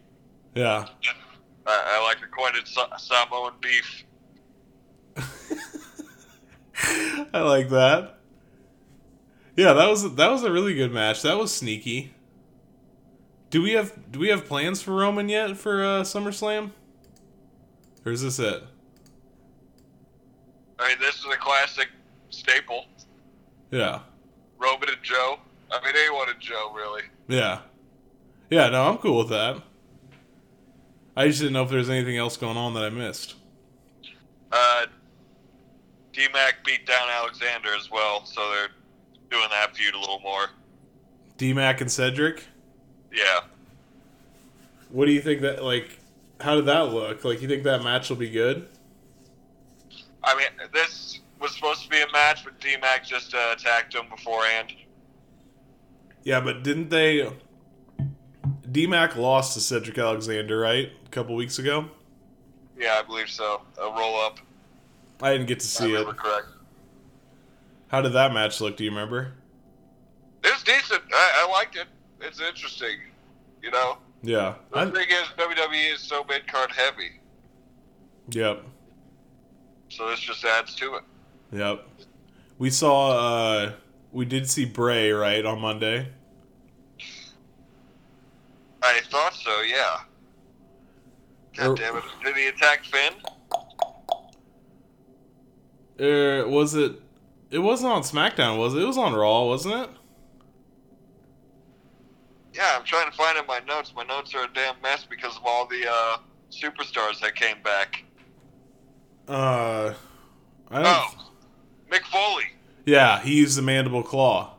[0.56, 0.88] Yeah.
[1.66, 4.04] I, I like to coin it Sa- Samoan beef.
[7.34, 8.19] I like that.
[9.60, 11.22] Yeah, that was that was a really good match.
[11.22, 12.14] That was sneaky.
[13.50, 16.72] Do we have do we have plans for Roman yet for uh, SummerSlam?
[18.06, 18.64] Or is this it?
[20.80, 21.90] I mean, this is a classic
[22.30, 22.86] staple.
[23.70, 24.00] Yeah.
[24.60, 25.40] Roman and Joe.
[25.70, 27.04] I mean, anyone and Joe, really.
[27.28, 27.60] Yeah.
[28.50, 29.62] Yeah, no, I'm cool with that.
[31.18, 33.36] I just didn't know if there's anything else going on that I missed.
[34.54, 34.86] Uh,
[36.14, 38.70] D-Mac beat down Alexander as well, so they're
[39.30, 40.48] doing that feud a little more.
[41.38, 42.46] D Mac and Cedric?
[43.14, 43.42] Yeah.
[44.90, 46.00] What do you think that like
[46.42, 47.24] how did that look?
[47.24, 48.68] Like you think that match will be good?
[50.24, 54.06] I mean, this was supposed to be a match, but D-Mac just uh, attacked him
[54.10, 54.74] beforehand.
[56.24, 57.30] Yeah, but didn't they
[58.70, 60.92] D Mac lost to Cedric Alexander, right?
[61.06, 61.90] A couple weeks ago?
[62.78, 63.62] Yeah, I believe so.
[63.82, 64.40] A roll-up.
[65.22, 66.06] I didn't get to see it.
[66.18, 66.48] correct.
[67.90, 68.78] How did that match look?
[68.78, 69.34] Do you remember?
[70.44, 71.02] It was decent.
[71.14, 71.88] I, I liked it.
[72.22, 72.98] It's interesting.
[73.62, 73.98] You know?
[74.24, 74.56] Yeah.
[74.72, 77.12] The I, thing is, WWE is so mid-card heavy,
[78.32, 78.64] yep.
[79.90, 81.04] so this just adds to it.
[81.52, 81.88] Yep.
[82.58, 83.72] We saw uh
[84.12, 86.10] we did see Bray, right, on Monday.
[88.82, 90.00] I thought so, yeah.
[91.56, 92.04] God Or- damn it.
[92.24, 93.14] Did he attack Finn?
[96.00, 96.94] Uh, was it?
[97.52, 98.82] It wasn't on SmackDown, was it?
[98.82, 99.90] It was on Raw, wasn't it?
[102.54, 103.94] Yeah, I'm trying to find in my notes.
[103.96, 106.18] My notes are a damn mess because of all the uh,
[106.52, 108.04] superstars that came back.
[109.28, 109.94] Uh,
[110.70, 110.86] I don't.
[110.86, 111.32] Oh,
[111.92, 112.46] Mick Foley.
[112.86, 114.56] Yeah, he used the mandible claw.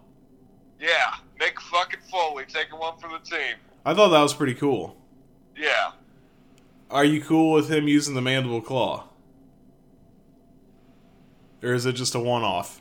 [0.81, 3.57] Yeah, Mick fucking Foley taking one for the team.
[3.85, 4.97] I thought that was pretty cool.
[5.57, 5.93] Yeah.
[6.91, 9.10] Are you cool with him using the mandible claw?
[11.63, 12.81] Or is it just a one off?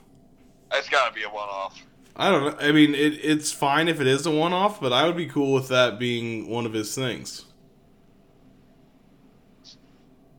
[0.71, 1.81] It's got to be a one-off.
[2.15, 2.67] I don't know.
[2.67, 5.25] I mean, it, it's fine if it is a one off, but I would be
[5.25, 7.45] cool with that being one of his things.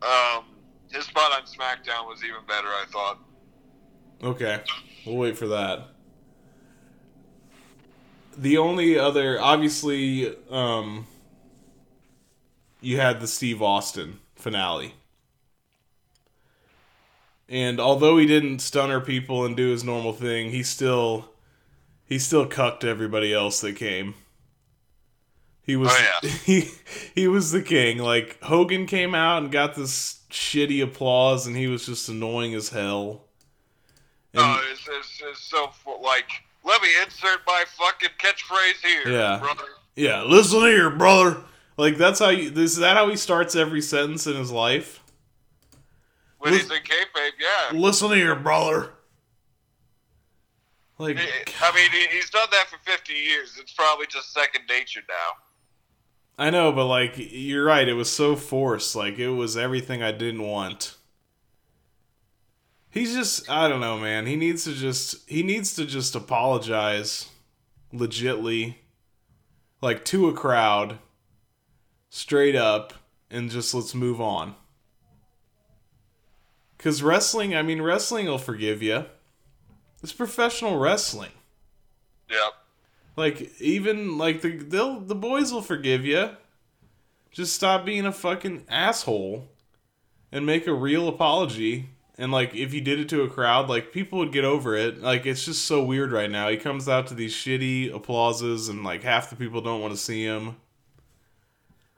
[0.03, 0.45] Um,
[0.93, 3.19] his spot on SmackDown was even better, I thought.
[4.23, 4.61] Okay,
[5.07, 5.89] we'll wait for that.
[8.37, 11.07] The only other, obviously, um,
[12.81, 14.95] you had the Steve Austin finale.
[17.51, 21.31] And although he didn't stunner people and do his normal thing, he still
[22.07, 24.15] he still cucked everybody else that came.
[25.63, 26.31] He was Oh, yeah.
[26.45, 26.69] he
[27.15, 27.99] he was the king.
[27.99, 32.69] Like Hogan came out and got this shitty applause, and he was just annoying as
[32.69, 33.25] hell.
[34.33, 35.71] And- oh, it's, it's, it's so
[36.03, 36.31] like,
[36.65, 39.39] let me insert my fucking catchphrase here, Yeah.
[39.41, 39.65] brother.
[39.97, 41.39] Yeah, listen here, brother.
[41.77, 42.53] Like that's how you.
[42.53, 45.00] Is that how he starts every sentence in his life?
[46.41, 47.79] When Lis- he's in kayfabe, yeah.
[47.79, 48.95] Listen here, brother.
[50.97, 53.57] Like, I mean, he's done that for 50 years.
[53.59, 56.45] It's probably just second nature now.
[56.45, 57.87] I know, but like, you're right.
[57.87, 58.97] It was so forced.
[58.97, 60.97] Like, it was everything I didn't want.
[62.91, 64.27] He's just, I don't know, man.
[64.27, 67.29] He needs to just, he needs to just apologize,
[67.95, 68.77] legitly,
[69.81, 70.99] like to a crowd,
[72.09, 72.95] straight up,
[73.31, 74.55] and just let's move on.
[76.81, 79.05] Because wrestling, I mean, wrestling will forgive you.
[80.03, 81.33] It's professional wrestling.
[82.31, 82.55] Yep.
[83.17, 86.31] Like even like the they'll the boys will forgive you.
[87.31, 89.47] Just stop being a fucking asshole
[90.33, 91.91] and make a real apology.
[92.17, 95.03] And like if you did it to a crowd, like people would get over it.
[95.03, 96.49] Like it's just so weird right now.
[96.49, 99.99] He comes out to these shitty applauses and like half the people don't want to
[99.99, 100.57] see him.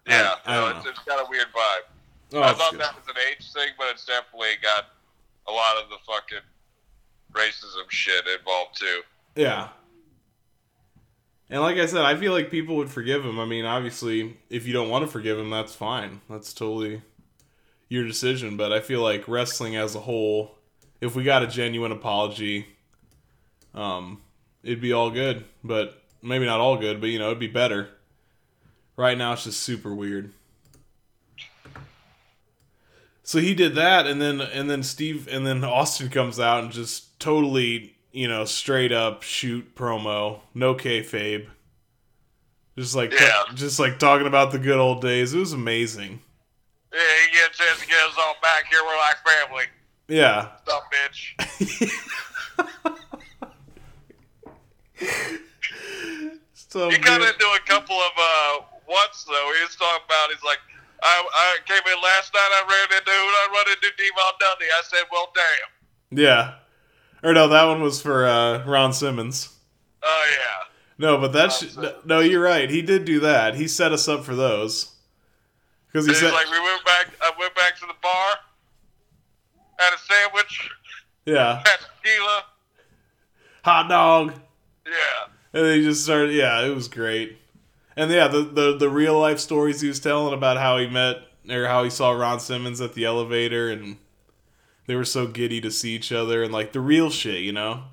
[0.09, 1.92] Yeah, I no, it's, it's got a weird vibe.
[2.35, 2.81] Oh, I thought good.
[2.81, 4.87] that was an age thing, but it's definitely got
[5.49, 6.45] a lot of the fucking
[7.33, 9.01] racism shit involved too.
[9.37, 9.69] Yeah.
[11.51, 13.39] And like I said, I feel like people would forgive him.
[13.39, 16.23] I mean, obviously, if you don't want to forgive him, that's fine.
[16.31, 17.03] That's totally
[17.91, 18.57] your decision.
[18.57, 20.57] But I feel like wrestling as a whole,
[21.03, 22.67] if we got a genuine apology,
[23.75, 24.23] um,
[24.63, 25.45] it'd be all good.
[25.63, 27.91] But maybe not all good, but you know, it'd be better.
[28.97, 30.33] Right now, it's just super weird.
[33.33, 36.71] So he did that, and then and then Steve and then Austin comes out and
[36.71, 41.47] just totally, you know, straight up shoot promo, no kayfabe,
[42.77, 43.45] just like Yeah.
[43.55, 45.33] just like talking about the good old days.
[45.33, 46.21] It was amazing.
[46.93, 48.81] Yeah, he gets a chance to get us all back here.
[48.85, 49.65] We're like family.
[50.09, 51.33] Yeah, Stop, bitch.
[56.53, 59.53] so He got into a couple of uh once though.
[59.57, 60.59] He was talking about he's like,
[61.03, 62.51] I, I came in last night.
[62.53, 64.67] I ran into who I run into Devon Dundee.
[64.73, 66.19] I said, well, damn.
[66.19, 66.55] yeah,
[67.23, 69.49] or no, that one was for uh, Ron Simmons.
[70.03, 70.69] Oh yeah.
[70.99, 71.95] No, but that's Simmons.
[72.05, 72.71] no, you're right.
[72.71, 73.55] He did do that.
[73.57, 74.93] He set us up for those
[75.87, 77.09] because he said, like, we went back.
[77.21, 78.35] I went back to the bar,
[79.79, 80.71] had a sandwich,
[81.27, 82.45] yeah, had tequila.
[83.65, 84.35] hot dog.
[84.87, 85.29] Yeah.
[85.55, 86.33] And then he just started.
[86.33, 87.39] Yeah, it was great.
[87.97, 91.19] And yeah, the, the the real life stories he was telling about how he met
[91.49, 93.97] or how he saw Ron Simmons at the elevator, and
[94.87, 97.85] they were so giddy to see each other, and like the real shit, you know?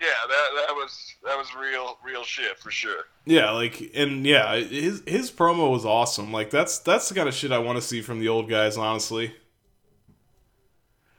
[0.00, 3.04] Yeah, that that was that was real real shit for sure.
[3.24, 6.32] Yeah, like and yeah, his his promo was awesome.
[6.32, 8.76] Like that's that's the kind of shit I want to see from the old guys,
[8.76, 9.34] honestly.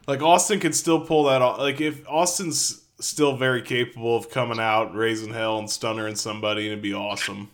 [0.08, 1.58] Like Austin could still pull that off.
[1.58, 6.74] Like if Austin's still very capable of coming out, raising hell, and stunnering somebody, and
[6.74, 7.50] it'd be awesome.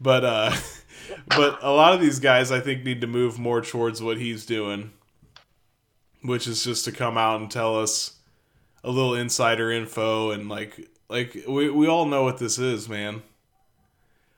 [0.00, 0.52] But uh,
[1.28, 4.44] but a lot of these guys, I think, need to move more towards what he's
[4.46, 4.92] doing,
[6.22, 8.16] which is just to come out and tell us
[8.84, 13.22] a little insider info and like like we we all know what this is, man.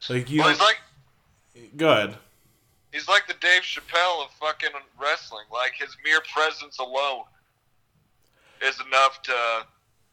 [0.08, 0.78] Like you, Well, he's like
[1.76, 2.16] go ahead.
[2.92, 5.44] he's like the Dave Chappelle of fucking wrestling.
[5.52, 7.24] Like his mere presence alone
[8.62, 9.34] is enough to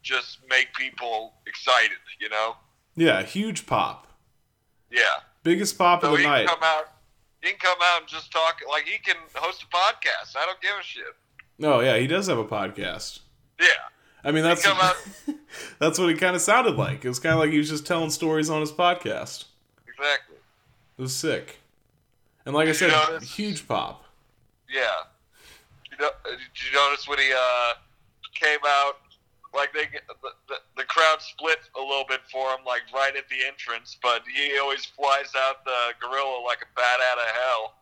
[0.02, 1.98] just make people excited.
[2.20, 2.56] You know?
[2.96, 4.06] Yeah, huge pop,
[4.90, 5.00] Yeah.
[5.46, 6.46] Biggest pop So of the he can night.
[6.48, 6.84] come out.
[7.42, 8.60] He can come out and just talk.
[8.68, 10.36] Like he can host a podcast.
[10.36, 11.04] I don't give a shit.
[11.62, 13.20] Oh yeah, he does have a podcast.
[13.60, 13.66] Yeah.
[14.24, 14.96] I mean, that's come out-
[15.78, 17.04] that's what he kind of sounded like.
[17.04, 19.44] It was kind of like he was just telling stories on his podcast.
[19.86, 20.36] Exactly.
[20.98, 21.58] It was sick.
[22.44, 24.04] And like I Did you said, notice- huge pop.
[24.68, 24.82] Yeah.
[25.92, 27.74] You know, did you notice when he uh,
[28.34, 28.98] came out?
[29.56, 33.24] Like they, the, the, the crowd split a little bit for him, like right at
[33.28, 33.96] the entrance.
[34.02, 37.74] But he always flies out the gorilla like a bat out of hell.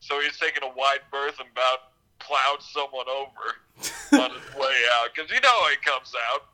[0.00, 3.58] So he's taking a wide berth and about plowed someone over
[4.22, 5.10] on his way out.
[5.14, 6.46] Because you know how he comes out.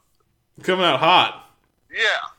[0.64, 1.50] Coming out hot.
[1.92, 2.32] Yeah.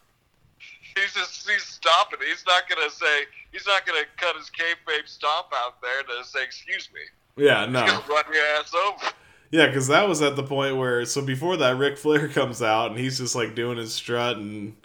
[0.96, 2.20] He's just he's stomping.
[2.28, 6.44] He's not gonna say he's not gonna cut his kayfabe stomp out there to say
[6.44, 7.02] excuse me.
[7.36, 7.86] Yeah, He's no.
[7.86, 9.06] gonna run your ass over.
[9.54, 12.90] Yeah, because that was at the point where so before that, Ric Flair comes out
[12.90, 14.76] and he's just like doing his strut and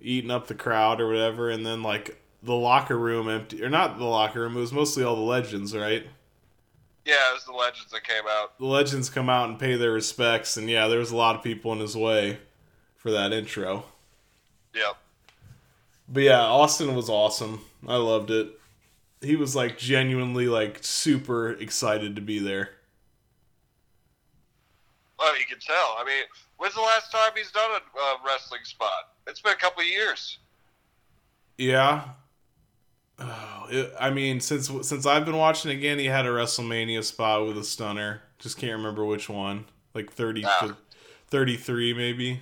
[0.00, 3.96] eating up the crowd or whatever, and then like the locker room empty or not
[3.96, 6.04] the locker room, it was mostly all the legends, right?
[7.04, 8.58] Yeah, it was the legends that came out.
[8.58, 11.44] The legends come out and pay their respects, and yeah, there was a lot of
[11.44, 12.38] people in his way
[12.96, 13.84] for that intro.
[14.74, 14.96] Yep.
[16.08, 17.60] But yeah, Austin was awesome.
[17.86, 18.50] I loved it.
[19.20, 22.70] He was like genuinely like super excited to be there.
[25.18, 25.96] Well, you can tell.
[25.98, 26.24] I mean,
[26.58, 29.14] when's the last time he's done a uh, wrestling spot?
[29.26, 30.38] It's been a couple of years.
[31.56, 32.04] Yeah.
[33.18, 37.46] Oh, it, I mean, since since I've been watching again, he had a WrestleMania spot
[37.46, 38.22] with a stunner.
[38.38, 39.64] Just can't remember which one.
[39.94, 40.76] Like 30 Ah.
[41.28, 42.40] 33 maybe.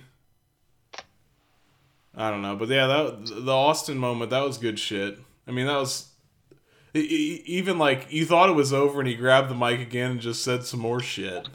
[2.15, 5.19] I don't know, but yeah, that the Austin moment that was good shit.
[5.47, 6.09] I mean, that was
[6.93, 10.43] even like you thought it was over, and he grabbed the mic again and just
[10.43, 11.47] said some more shit.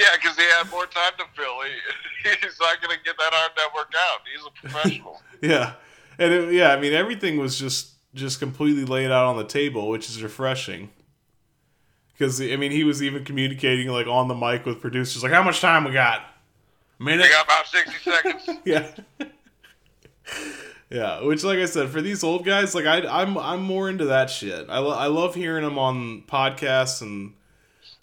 [0.00, 1.60] Yeah, because he had more time to fill.
[1.62, 4.20] He, he's not going to get that hard network out.
[4.34, 5.20] He's a professional.
[5.42, 5.72] Yeah,
[6.18, 9.88] and it, yeah, I mean everything was just just completely laid out on the table,
[9.88, 10.90] which is refreshing.
[12.12, 15.42] Because I mean, he was even communicating like on the mic with producers, like, "How
[15.42, 16.20] much time we got?
[16.98, 17.22] A minute?
[17.22, 18.50] they got about 60 seconds.
[18.66, 18.86] yeah,
[20.90, 24.04] yeah." Which, like I said, for these old guys, like I, I'm I'm more into
[24.06, 24.68] that shit.
[24.68, 27.32] I lo- I love hearing them on podcasts and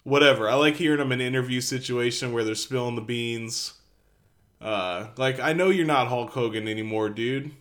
[0.08, 0.48] whatever.
[0.48, 3.74] I like hearing them in interview situation where they're spilling the beans.
[4.60, 7.52] Uh, like I know you're not Hulk Hogan anymore, dude.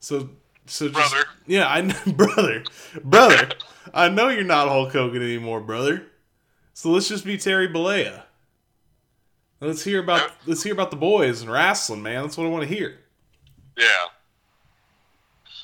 [0.00, 0.30] So,
[0.66, 1.26] so just, Brother.
[1.46, 2.62] yeah, I know, brother,
[3.02, 3.50] brother.
[3.92, 6.06] I know you're not Hulk Hogan anymore, brother.
[6.72, 8.22] So let's just be Terry Bollea.
[9.60, 12.22] Let's hear about let's hear about the boys and wrestling, man.
[12.22, 12.98] That's what I want to hear.
[13.76, 14.06] Yeah.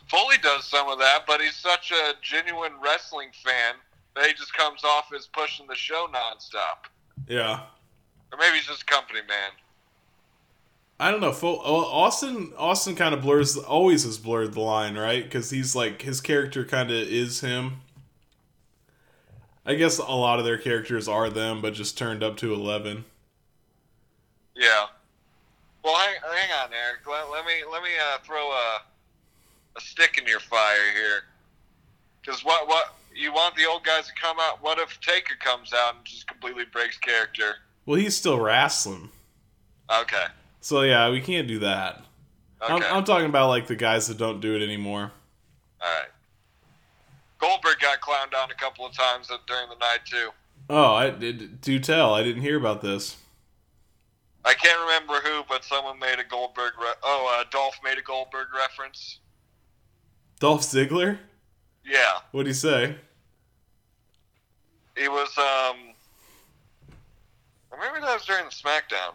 [0.09, 3.74] Foley does some of that, but he's such a genuine wrestling fan
[4.14, 6.88] that he just comes off as pushing the show nonstop.
[7.28, 7.60] Yeah.
[8.32, 9.50] Or maybe he's just a company man.
[10.98, 11.32] I don't know.
[11.32, 15.24] Austin Austin kind of blurs always has blurred the line, right?
[15.24, 17.80] Because he's like his character kind of is him.
[19.66, 23.04] I guess a lot of their characters are them, but just turned up to eleven.
[24.54, 24.86] Yeah.
[25.82, 27.06] Well, hang, hang on, Eric.
[27.06, 28.82] Let, let me let me uh, throw a
[29.76, 31.24] a stick in your fire here.
[32.20, 34.62] Because what what you want the old guys to come out?
[34.62, 37.56] What if Taker comes out and just completely breaks character?
[37.86, 39.10] Well, he's still wrestling,
[39.90, 40.24] Okay.
[40.60, 42.02] so yeah, we can't do that.
[42.62, 42.88] I'm, Okay.
[42.88, 45.12] I'm talking about like the guys that don't do it anymore.
[45.82, 46.08] All right.
[47.38, 50.30] Goldberg got clowned on a couple of times during the night too.
[50.70, 51.60] Oh, I did.
[51.60, 52.14] Do tell.
[52.14, 53.18] I didn't hear about this.
[54.46, 56.72] I can't remember who, but someone made a Goldberg.
[56.80, 59.18] Re- oh, uh, Dolph made a Goldberg reference.
[60.40, 61.18] Dolph Ziggler.
[61.87, 62.97] Yeah, What'd he say?
[64.97, 65.28] he was.
[65.37, 65.76] Um,
[67.70, 69.14] or maybe that was during the SmackDown.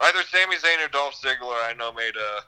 [0.00, 2.40] Either Sami Zayn or Dolph Ziggler, I know, made a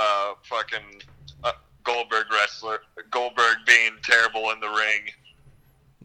[0.00, 1.02] uh, fucking
[1.44, 1.52] uh,
[1.84, 5.02] Goldberg wrestler, Goldberg being terrible in the ring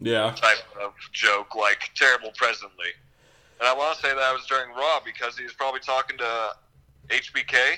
[0.00, 0.32] Yeah.
[0.36, 2.88] type of joke, like terrible presently.
[3.58, 6.50] And I want to say that was during Raw because he was probably talking to
[7.08, 7.76] HBK.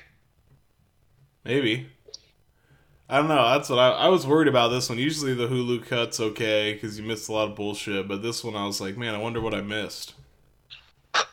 [1.45, 1.89] Maybe.
[3.09, 3.51] I don't know.
[3.51, 4.99] That's what I, I was worried about this one.
[4.99, 8.57] Usually the Hulu cut's okay because you missed a lot of bullshit, but this one
[8.57, 10.15] I was like, man, I wonder what I missed.
[11.15, 11.25] Oh,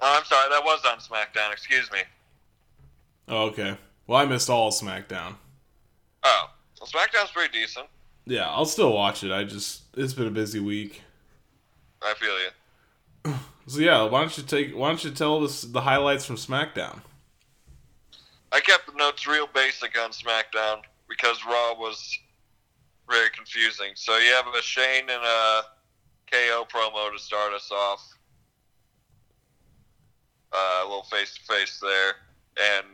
[0.00, 1.52] I'm sorry, that was on SmackDown.
[1.52, 2.00] Excuse me.
[3.28, 3.76] Oh, okay.
[4.06, 5.34] Well, I missed all SmackDown.
[6.24, 6.50] Oh,
[6.80, 7.86] well, SmackDown's pretty decent.
[8.24, 9.32] Yeah, I'll still watch it.
[9.32, 11.02] I just it's been a busy week.
[12.00, 13.34] I feel you.
[13.68, 16.98] So yeah, why don't you take why don't you tell us the highlights from SmackDown?
[18.50, 20.82] I kept the notes real basic on SmackDown
[21.16, 22.18] because Raw was
[23.08, 23.92] very confusing.
[23.94, 25.62] So you have a Shane and a
[26.30, 28.08] KO promo to start us off.
[30.52, 32.12] Uh, a little face to face there,
[32.60, 32.86] and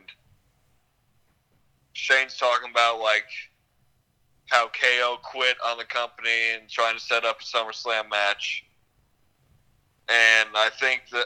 [1.91, 3.25] Shane's talking about like
[4.45, 8.63] how KO quit on the company and trying to set up a SummerSlam match.
[10.07, 11.25] and I think that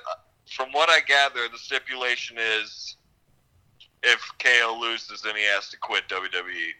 [0.50, 2.98] from what I gather, the stipulation is
[4.04, 6.08] if KO loses, then he has to quit.
[6.10, 6.72] WWE.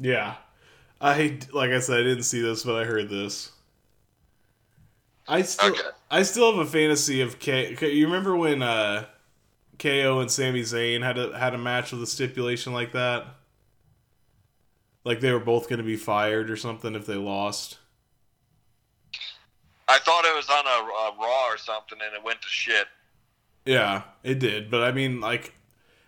[0.00, 0.36] Yeah.
[1.00, 3.52] I like I said I didn't see this, but I heard this.
[5.26, 5.80] I still Okay.
[6.10, 7.76] I still have a fantasy of K.
[7.80, 9.04] You remember when uh,
[9.78, 13.26] KO and Sami Zayn had a had a match with a stipulation like that?
[15.04, 17.78] Like they were both going to be fired or something if they lost.
[19.86, 22.86] I thought it was on a, a Raw or something, and it went to shit.
[23.64, 24.70] Yeah, it did.
[24.70, 25.54] But I mean, like,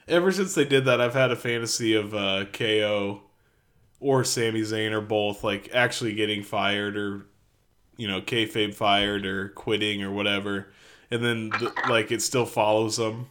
[0.06, 3.22] ever since they did that, I've had a fantasy of uh, KO
[4.00, 7.26] or Sami Zayn or both, like, actually getting fired or,
[7.96, 10.72] you know, kayfabe fired or quitting or whatever.
[11.10, 13.28] And then, th- like, it still follows them,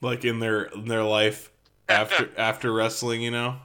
[0.00, 1.50] like, in their in their life
[1.88, 3.56] after after wrestling, you know?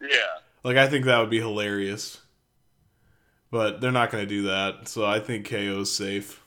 [0.00, 0.38] Yeah.
[0.62, 2.20] Like, I think that would be hilarious.
[3.50, 6.40] But they're not going to do that, so I think KO's safe.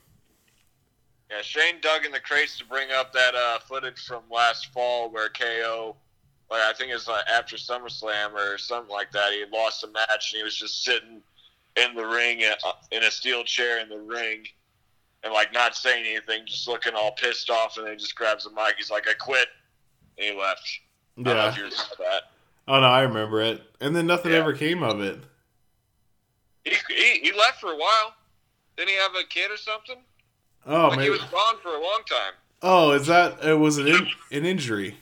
[1.29, 5.09] Yeah, Shane dug in the crates to bring up that uh, footage from last fall
[5.09, 5.95] where KO,
[6.53, 9.31] like I think it was uh, after SummerSlam or something like that.
[9.33, 11.21] He lost a match and he was just sitting
[11.75, 14.43] in the ring uh, in a steel chair in the ring,
[15.23, 17.77] and like not saying anything, just looking all pissed off.
[17.77, 18.75] And then he just grabs the mic.
[18.77, 19.47] He's like, "I quit,"
[20.17, 20.61] and he left.
[21.17, 21.49] I don't know Yeah.
[21.51, 22.21] if you that.
[22.67, 23.61] Oh no, I remember it.
[23.81, 24.39] And then nothing Yeah.
[24.39, 25.19] ever came of it.
[26.63, 28.13] He, he, he left for a while.
[28.77, 29.97] Didn't he have a kid or something?
[30.65, 32.33] Oh, like he was gone for a long time.
[32.61, 34.97] Oh, is that it was an in, an injury?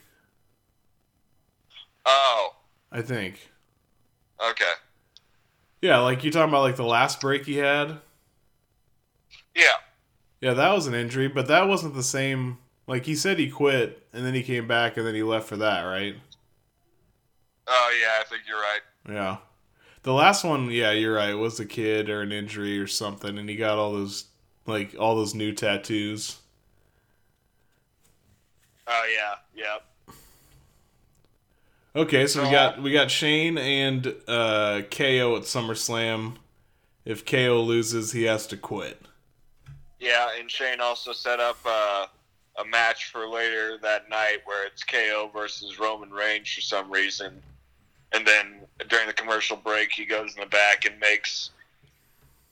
[2.06, 2.56] Oh,
[2.92, 3.52] I think.
[4.50, 4.74] okay.
[5.82, 8.00] Yeah, like you talking about like the last break he had.
[9.56, 9.64] Yeah.
[10.40, 12.58] Yeah, that was an injury, but that wasn't the same.
[12.88, 15.58] Like he said, he quit and then he came back and then he left for
[15.58, 16.16] that, right?
[17.68, 18.82] Oh yeah, I think you're right.
[19.10, 19.38] Yeah.
[20.04, 23.48] The last one, yeah, you're right, was a kid or an injury or something, and
[23.50, 24.26] he got all those
[24.66, 26.38] like all those new tattoos.
[28.88, 29.78] Oh yeah, yeah.
[31.94, 36.36] Okay, so we got we got Shane and uh, KO at SummerSlam.
[37.04, 39.02] If KO loses, he has to quit.
[40.00, 42.06] Yeah, and Shane also set up uh,
[42.60, 47.42] a match for later that night where it's KO versus Roman Reigns for some reason.
[48.14, 51.52] And then during the commercial break, he goes in the back and makes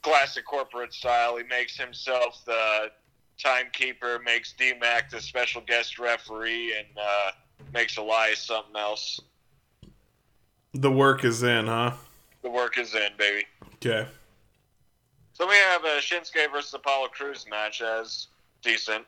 [0.02, 1.38] classic corporate style.
[1.38, 2.92] He makes himself the
[3.38, 7.32] timekeeper, makes D-Mac the special guest referee, and uh,
[7.74, 9.20] makes Elias something else.
[10.74, 11.94] The work is in, huh?
[12.42, 13.46] The work is in, baby.
[13.76, 14.08] Okay.
[15.34, 18.28] So we have a Shinsuke versus Apollo Crews match as
[18.62, 19.06] decent.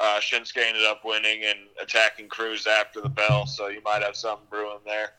[0.00, 4.16] Uh, Shinsuke ended up winning and attacking Crews after the bell, so you might have
[4.16, 5.12] something brewing there.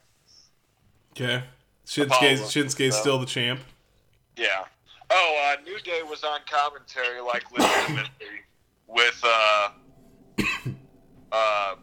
[1.11, 1.43] Okay.
[1.85, 2.31] Shinsuke's, Apollo.
[2.35, 3.61] Shinsuke's still the champ.
[4.35, 4.65] Yeah.
[5.09, 8.27] Oh, uh, New Day was on commentary like legitimately
[8.87, 9.69] with uh,
[11.31, 11.75] uh,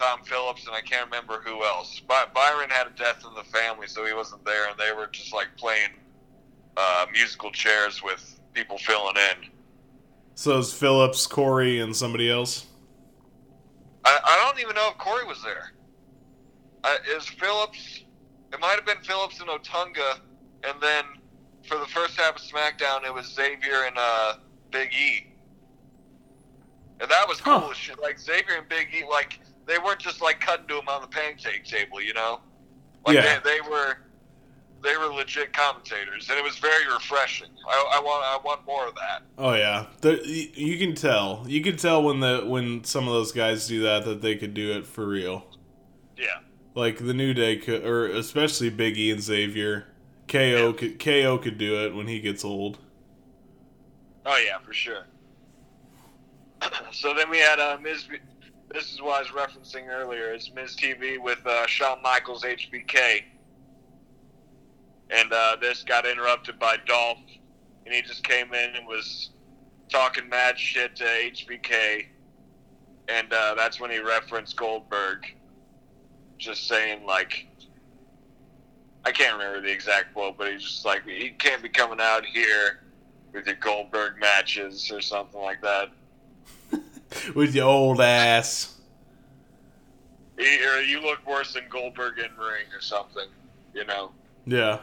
[0.00, 2.00] Tom Phillips and I can't remember who else.
[2.00, 5.08] By- Byron had a death in the family, so he wasn't there, and they were
[5.08, 5.90] just like playing
[6.78, 9.50] uh, musical chairs with people filling in.
[10.36, 12.64] So it's Phillips, Corey, and somebody else.
[14.06, 15.72] I, I don't even know if Corey was there.
[16.82, 18.00] Uh, is Phillips?
[18.54, 20.20] It might have been Phillips and Otunga,
[20.64, 21.04] and then
[21.68, 24.34] for the first half of SmackDown, it was Xavier and uh,
[24.70, 25.26] Big E.
[27.00, 27.68] And that was cool Huh.
[27.70, 28.00] as shit.
[28.00, 29.40] Like Xavier and Big E, like
[29.70, 32.40] they weren't just like cutting to him on the pancake table, you know.
[33.06, 33.38] Like Yeah.
[33.38, 33.98] they, they were,
[34.82, 37.48] they were legit commentators, and it was very refreshing.
[37.68, 39.22] I, I want, I want more of that.
[39.38, 41.44] Oh yeah, the, you can tell.
[41.46, 44.54] You can tell when the when some of those guys do that that they could
[44.54, 45.46] do it for real.
[46.16, 46.38] Yeah.
[46.74, 49.86] Like the New Day could, or especially Big E and Xavier.
[50.28, 52.78] KO could KO could do it when he gets old.
[54.24, 55.06] Oh yeah, for sure.
[56.92, 58.06] so then we had uh, Miz
[58.72, 60.32] This is what I was referencing earlier.
[60.32, 63.22] It's Miz TV with uh, Shawn Michaels HBK,
[65.10, 67.18] and uh, this got interrupted by Dolph,
[67.84, 69.30] and he just came in and was
[69.88, 72.06] talking mad shit to HBK,
[73.08, 75.26] and uh, that's when he referenced Goldberg,
[76.38, 77.48] just saying like.
[79.02, 82.22] I can't remember the exact quote, but he's just like, he can't be coming out
[82.26, 82.82] here
[83.32, 85.88] with your Goldberg matches or something like that.
[87.34, 88.76] With your old ass.
[90.38, 93.26] Or you look worse than Goldberg in ring or something,
[93.74, 94.12] you know.
[94.46, 94.80] Yeah.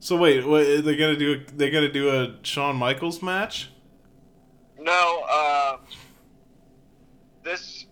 [0.00, 1.42] So wait, what, are they gonna do?
[1.54, 3.70] They're gonna do a Shawn Michaels match?
[4.78, 5.78] No, uh,
[7.42, 7.86] this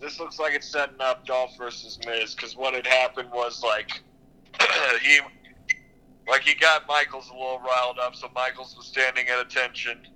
[0.00, 4.02] this looks like it's setting up Dolph versus Miz because what had happened was like
[5.02, 5.20] he
[6.28, 10.08] like he got Michaels a little riled up, so Michaels was standing at attention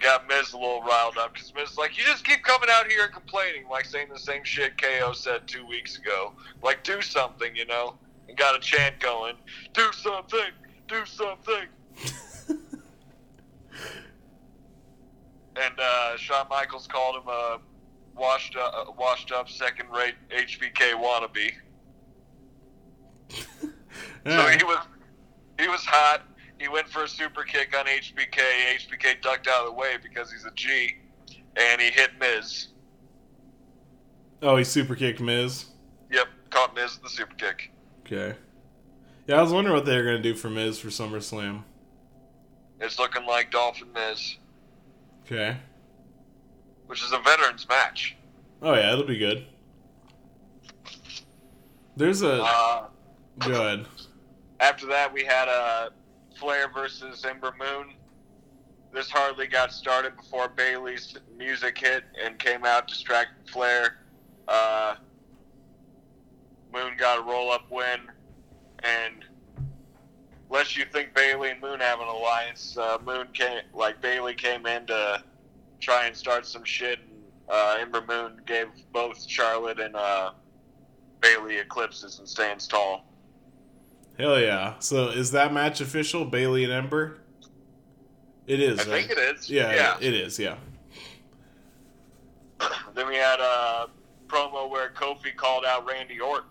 [0.00, 3.04] got Miz a little riled up because Miz like, you just keep coming out here
[3.04, 6.32] and complaining, like saying the same shit KO said two weeks ago.
[6.62, 7.94] Like, do something, you know?
[8.28, 9.34] And got a chant going,
[9.74, 10.50] do something,
[10.88, 11.66] do something.
[15.56, 17.58] and uh, Shawn Michaels called him a
[18.16, 21.52] washed up, washed up second rate HBK wannabe.
[24.26, 24.78] So he was
[25.58, 26.22] he was hot.
[26.60, 28.38] He went for a super kick on HBK.
[28.76, 30.94] HBK ducked out of the way because he's a G,
[31.56, 32.68] and he hit Miz.
[34.42, 35.64] oh, he super kicked Miz.
[36.12, 37.70] Yep, caught Miz with the super kick.
[38.06, 38.36] Okay.
[39.26, 41.62] Yeah, I was wondering what they were gonna do for Miz for SummerSlam.
[42.78, 44.36] It's looking like Dolphin Miz,
[45.24, 45.56] Okay.
[46.88, 48.16] which is a veterans match.
[48.60, 49.46] Oh yeah, it'll be good.
[51.96, 52.86] There's a Uh,
[53.38, 53.86] go ahead.
[54.60, 55.90] after that, we had uh,
[56.40, 57.92] Flair versus Ember Moon.
[58.92, 63.98] This hardly got started before Bayley's music hit and came out, distracting Flair.
[64.48, 64.96] Uh,
[66.72, 68.00] Moon got a roll up win,
[68.82, 69.24] and
[70.48, 74.66] unless you think Bayley and Moon have an alliance, uh, Moon came like Bayley came
[74.66, 75.22] in to
[75.78, 77.00] try and start some shit.
[77.00, 80.32] And, uh, Ember Moon gave both Charlotte and uh,
[81.20, 83.09] Bayley eclipses and stands tall.
[84.20, 84.74] Hell yeah.
[84.80, 86.26] So is that match official?
[86.26, 87.18] Bayley and Ember?
[88.46, 88.80] It is.
[88.80, 89.48] I think it is.
[89.48, 89.96] Yeah, yeah.
[90.00, 90.38] it is.
[90.38, 90.56] Yeah.
[92.94, 93.86] Then we had a
[94.26, 96.50] promo where Kofi called out Randy Orton.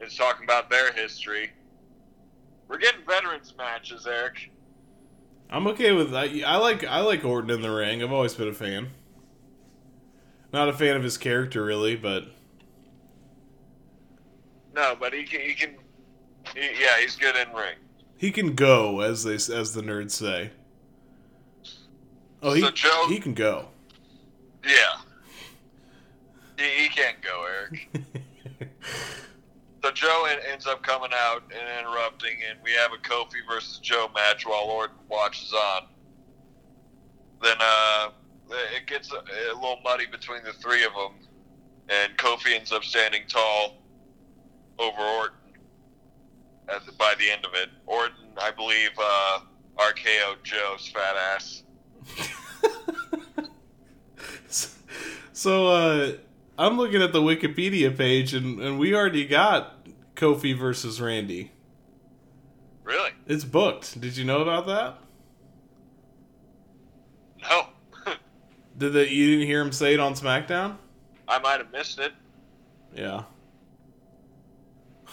[0.00, 1.52] It's talking about their history.
[2.68, 4.50] We're getting veterans matches, Eric.
[5.48, 6.30] I'm okay with that.
[6.44, 8.02] I like I like Orton in the ring.
[8.02, 8.90] I've always been a fan.
[10.52, 12.35] Not a fan of his character really, but
[14.76, 15.40] No, but he can.
[15.40, 15.74] He can
[16.54, 17.74] he, yeah, he's good in ring.
[18.18, 20.50] he can go, as they as the nerds say.
[22.42, 23.68] Oh, he So Joe- he can go.
[24.64, 25.00] Yeah.
[26.58, 27.88] He, he can't go, Eric.
[29.84, 34.08] So Joe ends up coming out and interrupting, and we have a Kofi versus Joe
[34.16, 35.82] match while Orton watches on.
[37.40, 38.08] Then uh,
[38.74, 41.12] it gets a, a little muddy between the three of them,
[41.88, 43.76] and Kofi ends up standing tall
[44.78, 45.36] over Orton
[46.66, 47.70] the, by the end of it.
[47.86, 49.40] Orton, I believe, uh,
[49.76, 51.62] RKO Joe's fat ass.
[55.32, 56.12] so uh,
[56.58, 61.52] I'm looking at the Wikipedia page, and, and we already got Kofi versus Randy.
[62.84, 63.10] Really?
[63.26, 64.00] It's booked.
[64.00, 64.98] Did you know about that?
[67.42, 67.66] No.
[68.78, 70.76] Did that you didn't hear him say it on SmackDown?
[71.28, 72.12] I might have missed it.
[72.94, 73.24] Yeah.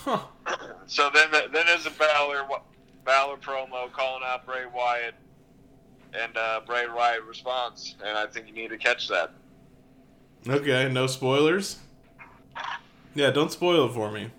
[0.03, 0.19] Huh.
[0.85, 2.45] So then, then there's a Balor
[3.05, 5.15] Balor promo calling out Bray Wyatt,
[6.13, 9.31] and uh, Bray Wyatt responds, and I think you need to catch that.
[10.47, 11.77] Okay, no spoilers.
[13.15, 14.29] Yeah, don't spoil it for me.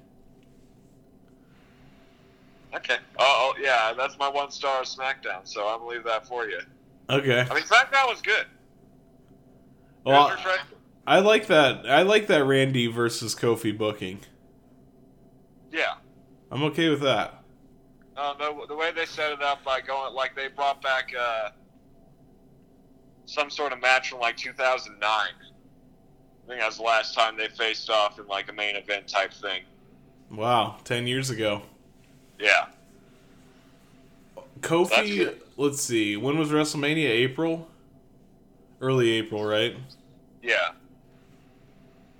[2.74, 2.96] Okay.
[3.18, 6.46] Oh, oh yeah, that's my one star of SmackDown, so I'm gonna leave that for
[6.46, 6.60] you.
[7.08, 7.46] Okay.
[7.48, 8.46] I mean, SmackDown was good.
[10.04, 10.36] Well.
[11.06, 11.86] I like that.
[11.86, 14.20] I like that Randy versus Kofi booking.
[15.74, 15.94] Yeah.
[16.52, 17.42] I'm okay with that.
[18.16, 21.50] Um, the, the way they set it up by going like they brought back uh,
[23.26, 25.02] some sort of match from like 2009.
[25.02, 29.08] I think that was the last time they faced off in like a main event
[29.08, 29.62] type thing.
[30.30, 31.62] Wow, ten years ago.
[32.38, 32.66] Yeah.
[34.60, 35.34] Kofi.
[35.56, 36.16] Let's see.
[36.16, 37.08] When was WrestleMania?
[37.08, 37.68] April.
[38.80, 39.76] Early April, right?
[40.42, 40.72] Yeah.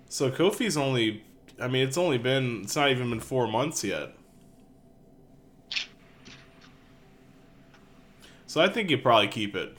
[0.09, 1.23] So Kofi's only.
[1.61, 2.63] I mean, it's only been.
[2.63, 4.15] It's not even been four months yet.
[8.47, 9.77] So I think you probably keep it.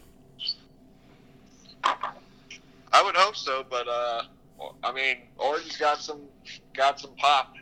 [1.84, 4.24] I would hope so, but uh,
[4.84, 6.22] I mean, Orton's got some
[6.74, 7.54] got some pop.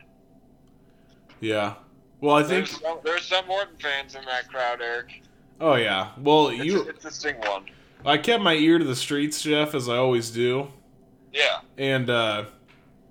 [1.40, 1.74] Yeah.
[2.20, 2.68] Well, I think.
[2.68, 5.22] There's some, there's some Orton fans in that crowd, Eric.
[5.60, 6.10] Oh yeah.
[6.18, 6.82] Well, It's, you.
[6.82, 7.66] it's a sting one.
[8.04, 10.68] I kept my ear to the streets, Jeff, as I always do.
[11.32, 11.60] Yeah.
[11.78, 12.44] And uh,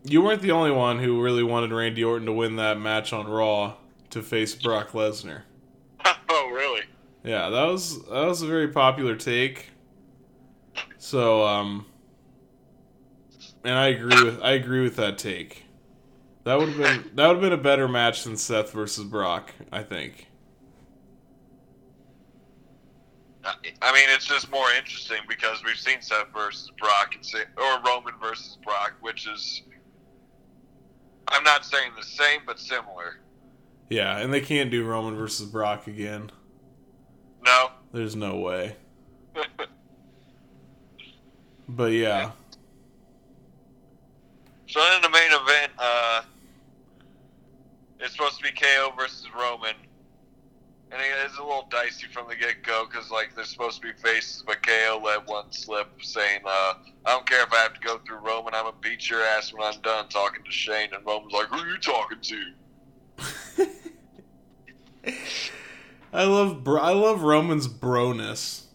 [0.04, 3.28] you weren't the only one who really wanted Randy Orton to win that match on
[3.28, 3.76] Raw
[4.10, 5.44] to face Brock Lesnar.
[6.06, 6.82] oh, really?
[7.24, 9.70] Yeah, that was that was a very popular take.
[10.98, 11.86] So, um,
[13.64, 15.64] and I agree with I agree with that take.
[16.44, 19.54] That would have been that would have been a better match than Seth versus Brock.
[19.72, 20.28] I think.
[23.46, 27.16] I mean, it's just more interesting because we've seen Seth versus Brock
[27.58, 29.64] or Roman versus Brock, which is,
[31.28, 33.18] I'm not saying the same, but similar.
[33.90, 36.32] Yeah, and they can't do Roman versus Brock again.
[37.44, 37.72] No.
[37.92, 38.76] There's no way.
[41.68, 42.32] But yeah,
[44.68, 46.22] So in the main event, uh,
[48.00, 49.76] it's supposed to be KO versus Roman,
[50.94, 53.88] and it is a little dicey from the get go because like they're supposed to
[53.88, 56.74] be faces, but KO let one slip, saying, uh,
[57.06, 59.52] "I don't care if I have to go through Roman, I'm gonna beat your ass
[59.52, 62.54] when I'm done talking to Shane." And Roman's like, "Who are you talking to?"
[66.14, 68.66] I love bro- I love Roman's broness.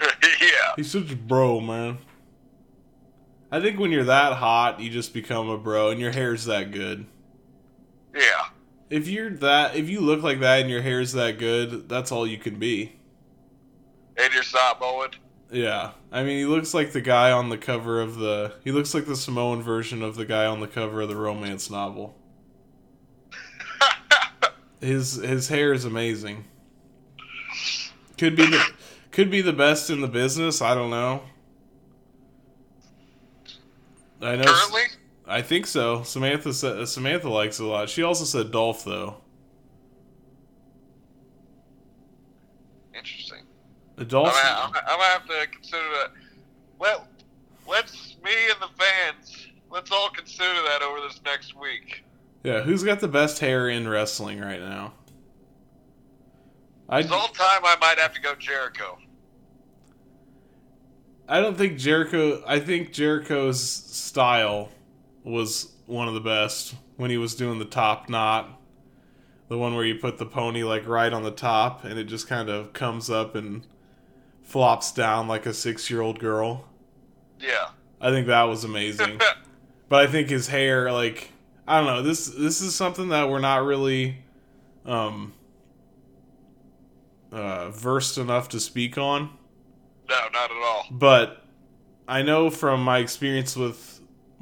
[0.00, 1.98] yeah, He's such a bro, man.
[3.52, 6.72] I think when you're that hot, you just become a bro, and your hair's that
[6.72, 7.06] good.
[8.14, 8.46] yeah,
[8.92, 12.26] If you're that, if you look like that and your hair's that good, that's all
[12.26, 12.92] you can be.
[14.16, 15.08] and you're Samoan.
[15.50, 18.52] Yeah, I mean, he looks like the guy on the cover of the.
[18.64, 21.70] He looks like the Samoan version of the guy on the cover of the romance
[21.70, 22.16] novel.
[24.80, 26.44] His his hair is amazing.
[28.18, 28.62] Could be the
[29.10, 30.60] could be the best in the business.
[30.60, 31.22] I don't know.
[34.20, 34.44] I know.
[34.44, 34.82] Currently,
[35.32, 36.02] I think so.
[36.02, 37.88] Samantha said uh, Samantha likes it a lot.
[37.88, 39.16] She also said Dolph though.
[42.94, 43.44] interesting.
[43.96, 44.34] The I'm Dolph.
[44.34, 46.10] I'm, gonna- I'm gonna have to consider that.
[46.78, 47.06] Well,
[47.66, 49.46] let's me and the fans.
[49.70, 52.04] Let's all consider that over this next week.
[52.44, 54.92] Yeah, who's got the best hair in wrestling right now?
[56.88, 57.60] I all time.
[57.64, 58.98] I might have to go Jericho.
[61.28, 62.42] I don't think Jericho.
[62.46, 64.68] I think Jericho's style
[65.24, 68.60] was one of the best when he was doing the top knot,
[69.48, 72.26] the one where you put the pony like right on the top and it just
[72.28, 73.66] kind of comes up and
[74.42, 76.68] flops down like a six-year-old girl.
[77.40, 77.68] Yeah.
[78.00, 79.20] I think that was amazing.
[79.88, 81.30] but I think his hair, like,
[81.66, 82.02] I don't know.
[82.02, 84.16] This this is something that we're not really
[84.84, 85.32] um,
[87.30, 89.30] uh, versed enough to speak on.
[90.08, 90.86] no, not at all.
[90.90, 91.44] But
[92.08, 93.91] I know from my experience with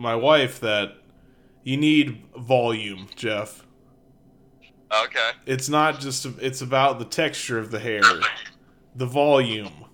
[0.01, 0.94] my wife that
[1.62, 3.66] you need volume, Jeff.
[4.90, 5.30] Okay.
[5.44, 8.03] It's not just it's about the texture of the hair,
[8.96, 9.84] the volume.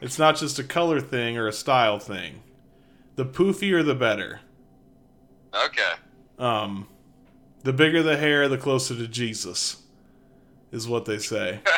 [0.00, 2.42] It's not just a color thing or a style thing.
[3.16, 4.40] The poofier the better.
[5.52, 5.92] Okay.
[6.38, 6.88] Um
[7.64, 9.82] the bigger the hair, the closer to Jesus
[10.70, 11.60] is what they say.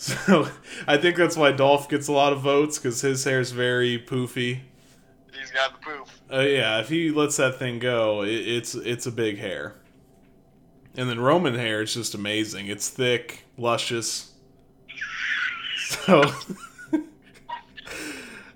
[0.00, 0.48] So
[0.86, 4.60] I think that's why Dolph gets a lot of votes because his hair's very poofy.
[5.36, 6.17] He's got the poof.
[6.30, 9.74] Uh, yeah, if he lets that thing go, it, it's it's a big hair.
[10.96, 12.66] And then Roman hair is just amazing.
[12.66, 14.32] It's thick, luscious.
[15.90, 16.22] So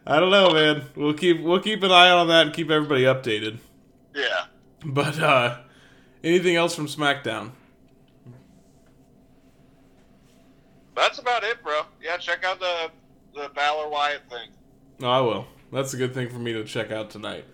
[0.06, 0.84] I don't know, man.
[0.94, 3.58] We'll keep we'll keep an eye on that and keep everybody updated.
[4.14, 4.44] Yeah.
[4.84, 5.60] But uh
[6.22, 7.52] anything else from SmackDown?
[10.94, 11.82] That's about it, bro.
[12.02, 12.90] Yeah, check out the
[13.34, 14.50] the Balor Wyatt thing.
[14.98, 15.46] No, I will.
[15.72, 17.46] That's a good thing for me to check out tonight.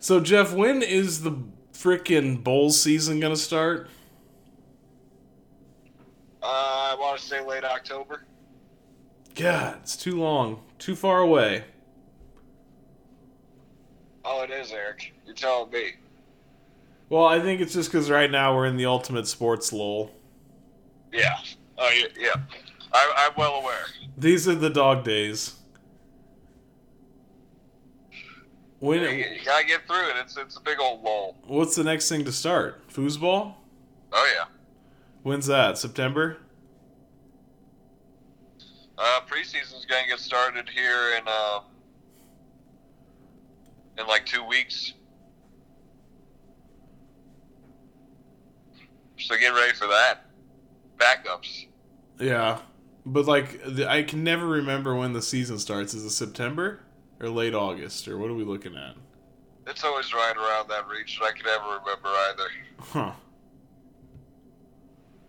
[0.00, 1.32] So Jeff, when is the
[1.74, 3.88] frickin' bowl season gonna start?
[6.42, 8.24] Uh, I want to say late October.
[9.34, 10.62] God, it's too long.
[10.78, 11.64] Too far away.
[14.24, 15.12] Oh, it is, Eric.
[15.26, 15.92] You're telling me.
[17.10, 20.10] Well, I think it's just because right now we're in the ultimate sports lull.
[21.12, 21.36] Yeah.
[21.76, 22.06] Oh, yeah.
[22.18, 22.34] yeah.
[22.92, 23.84] I, I'm well aware.
[24.16, 25.56] These are the dog days.
[28.80, 30.16] When You, you gotta get through it.
[30.22, 31.36] It's it's a big old lull.
[31.46, 32.88] what's the next thing to start?
[32.88, 33.54] Foosball?
[34.12, 34.46] Oh yeah.
[35.22, 35.76] When's that?
[35.76, 36.38] September?
[38.96, 41.60] Uh, preseason's gonna get started here in uh,
[43.98, 44.94] in like two weeks.
[49.18, 50.24] So get ready for that.
[50.96, 51.66] Backups.
[52.18, 52.60] Yeah,
[53.04, 55.92] but like the, I can never remember when the season starts.
[55.92, 56.80] Is it September
[57.20, 58.96] or late August or what are we looking at?
[59.66, 62.50] It's always right around that reach, and I can never remember either.
[62.78, 63.12] Huh.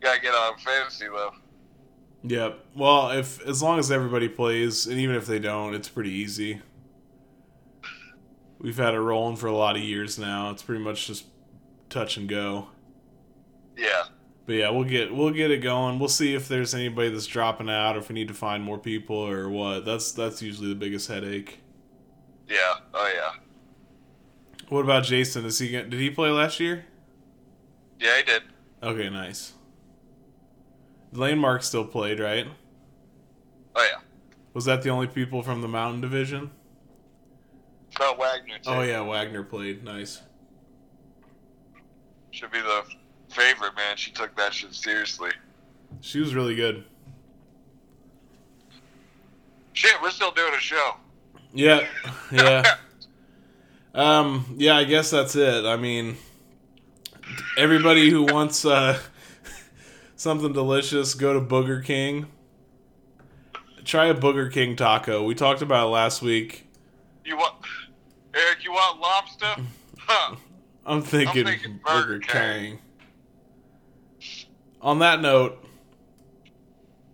[0.02, 1.32] Gotta get on fantasy though.
[2.24, 2.66] Yep.
[2.76, 6.62] Well, if as long as everybody plays, and even if they don't, it's pretty easy.
[8.60, 10.52] We've had it rolling for a lot of years now.
[10.52, 11.26] It's pretty much just
[11.90, 12.68] touch and go.
[13.76, 14.04] Yeah.
[14.46, 16.00] But yeah, we'll get we'll get it going.
[16.00, 18.78] We'll see if there's anybody that's dropping out, or if we need to find more
[18.78, 19.86] people, or what.
[19.86, 21.61] That's that's usually the biggest headache.
[22.52, 22.76] Yeah.
[22.94, 23.40] Oh yeah.
[24.68, 25.46] What about Jason?
[25.46, 26.86] Is he did he play last year?
[28.00, 28.44] Yeah, he did.
[28.84, 29.54] Okay, nice.
[31.14, 32.48] Landmark still played, right?
[33.76, 34.00] Oh yeah.
[34.54, 36.52] Was that the only people from the Mountain Division?
[38.00, 38.70] No Wagner too.
[38.70, 39.84] Oh yeah, Wagner played.
[39.84, 40.22] Nice.
[42.32, 42.84] should be the
[43.30, 43.96] favorite, man.
[43.96, 45.32] She took that shit seriously.
[46.02, 46.84] She was really good.
[49.74, 50.96] Shit, we're still doing a show.
[51.54, 51.86] Yeah,
[52.32, 52.76] yeah.
[53.94, 55.66] um, yeah, I guess that's it.
[55.66, 56.18] I mean,
[57.58, 59.00] everybody who wants uh,
[60.16, 62.28] something delicious, go to Booger King.
[63.84, 65.24] Try a Booger King taco.
[65.24, 66.68] We talked about it last week.
[67.26, 67.56] You want
[68.34, 68.64] Eric?
[68.64, 69.56] You want lobster?
[70.04, 70.36] Huh.
[70.84, 72.80] I'm thinking, thinking Burger, Burger King.
[74.82, 75.64] On that note,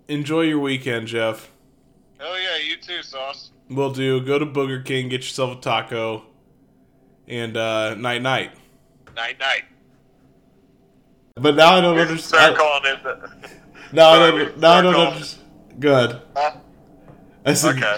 [0.07, 1.51] enjoy your weekend, Jeff.
[2.17, 3.51] Hell yeah, you too, Sauce.
[3.69, 4.21] Will do.
[4.21, 6.23] Go to Booger King, get yourself a taco,
[7.27, 8.51] and uh, night night.
[9.15, 9.63] Night night.
[11.35, 12.57] But now I don't Start understand.
[12.57, 13.03] calling it.
[13.03, 13.49] The,
[13.93, 14.57] Now I don't.
[14.59, 15.43] Now I don't understand.
[15.79, 16.21] Good.
[16.35, 16.51] huh?
[17.45, 17.97] I said, Okay.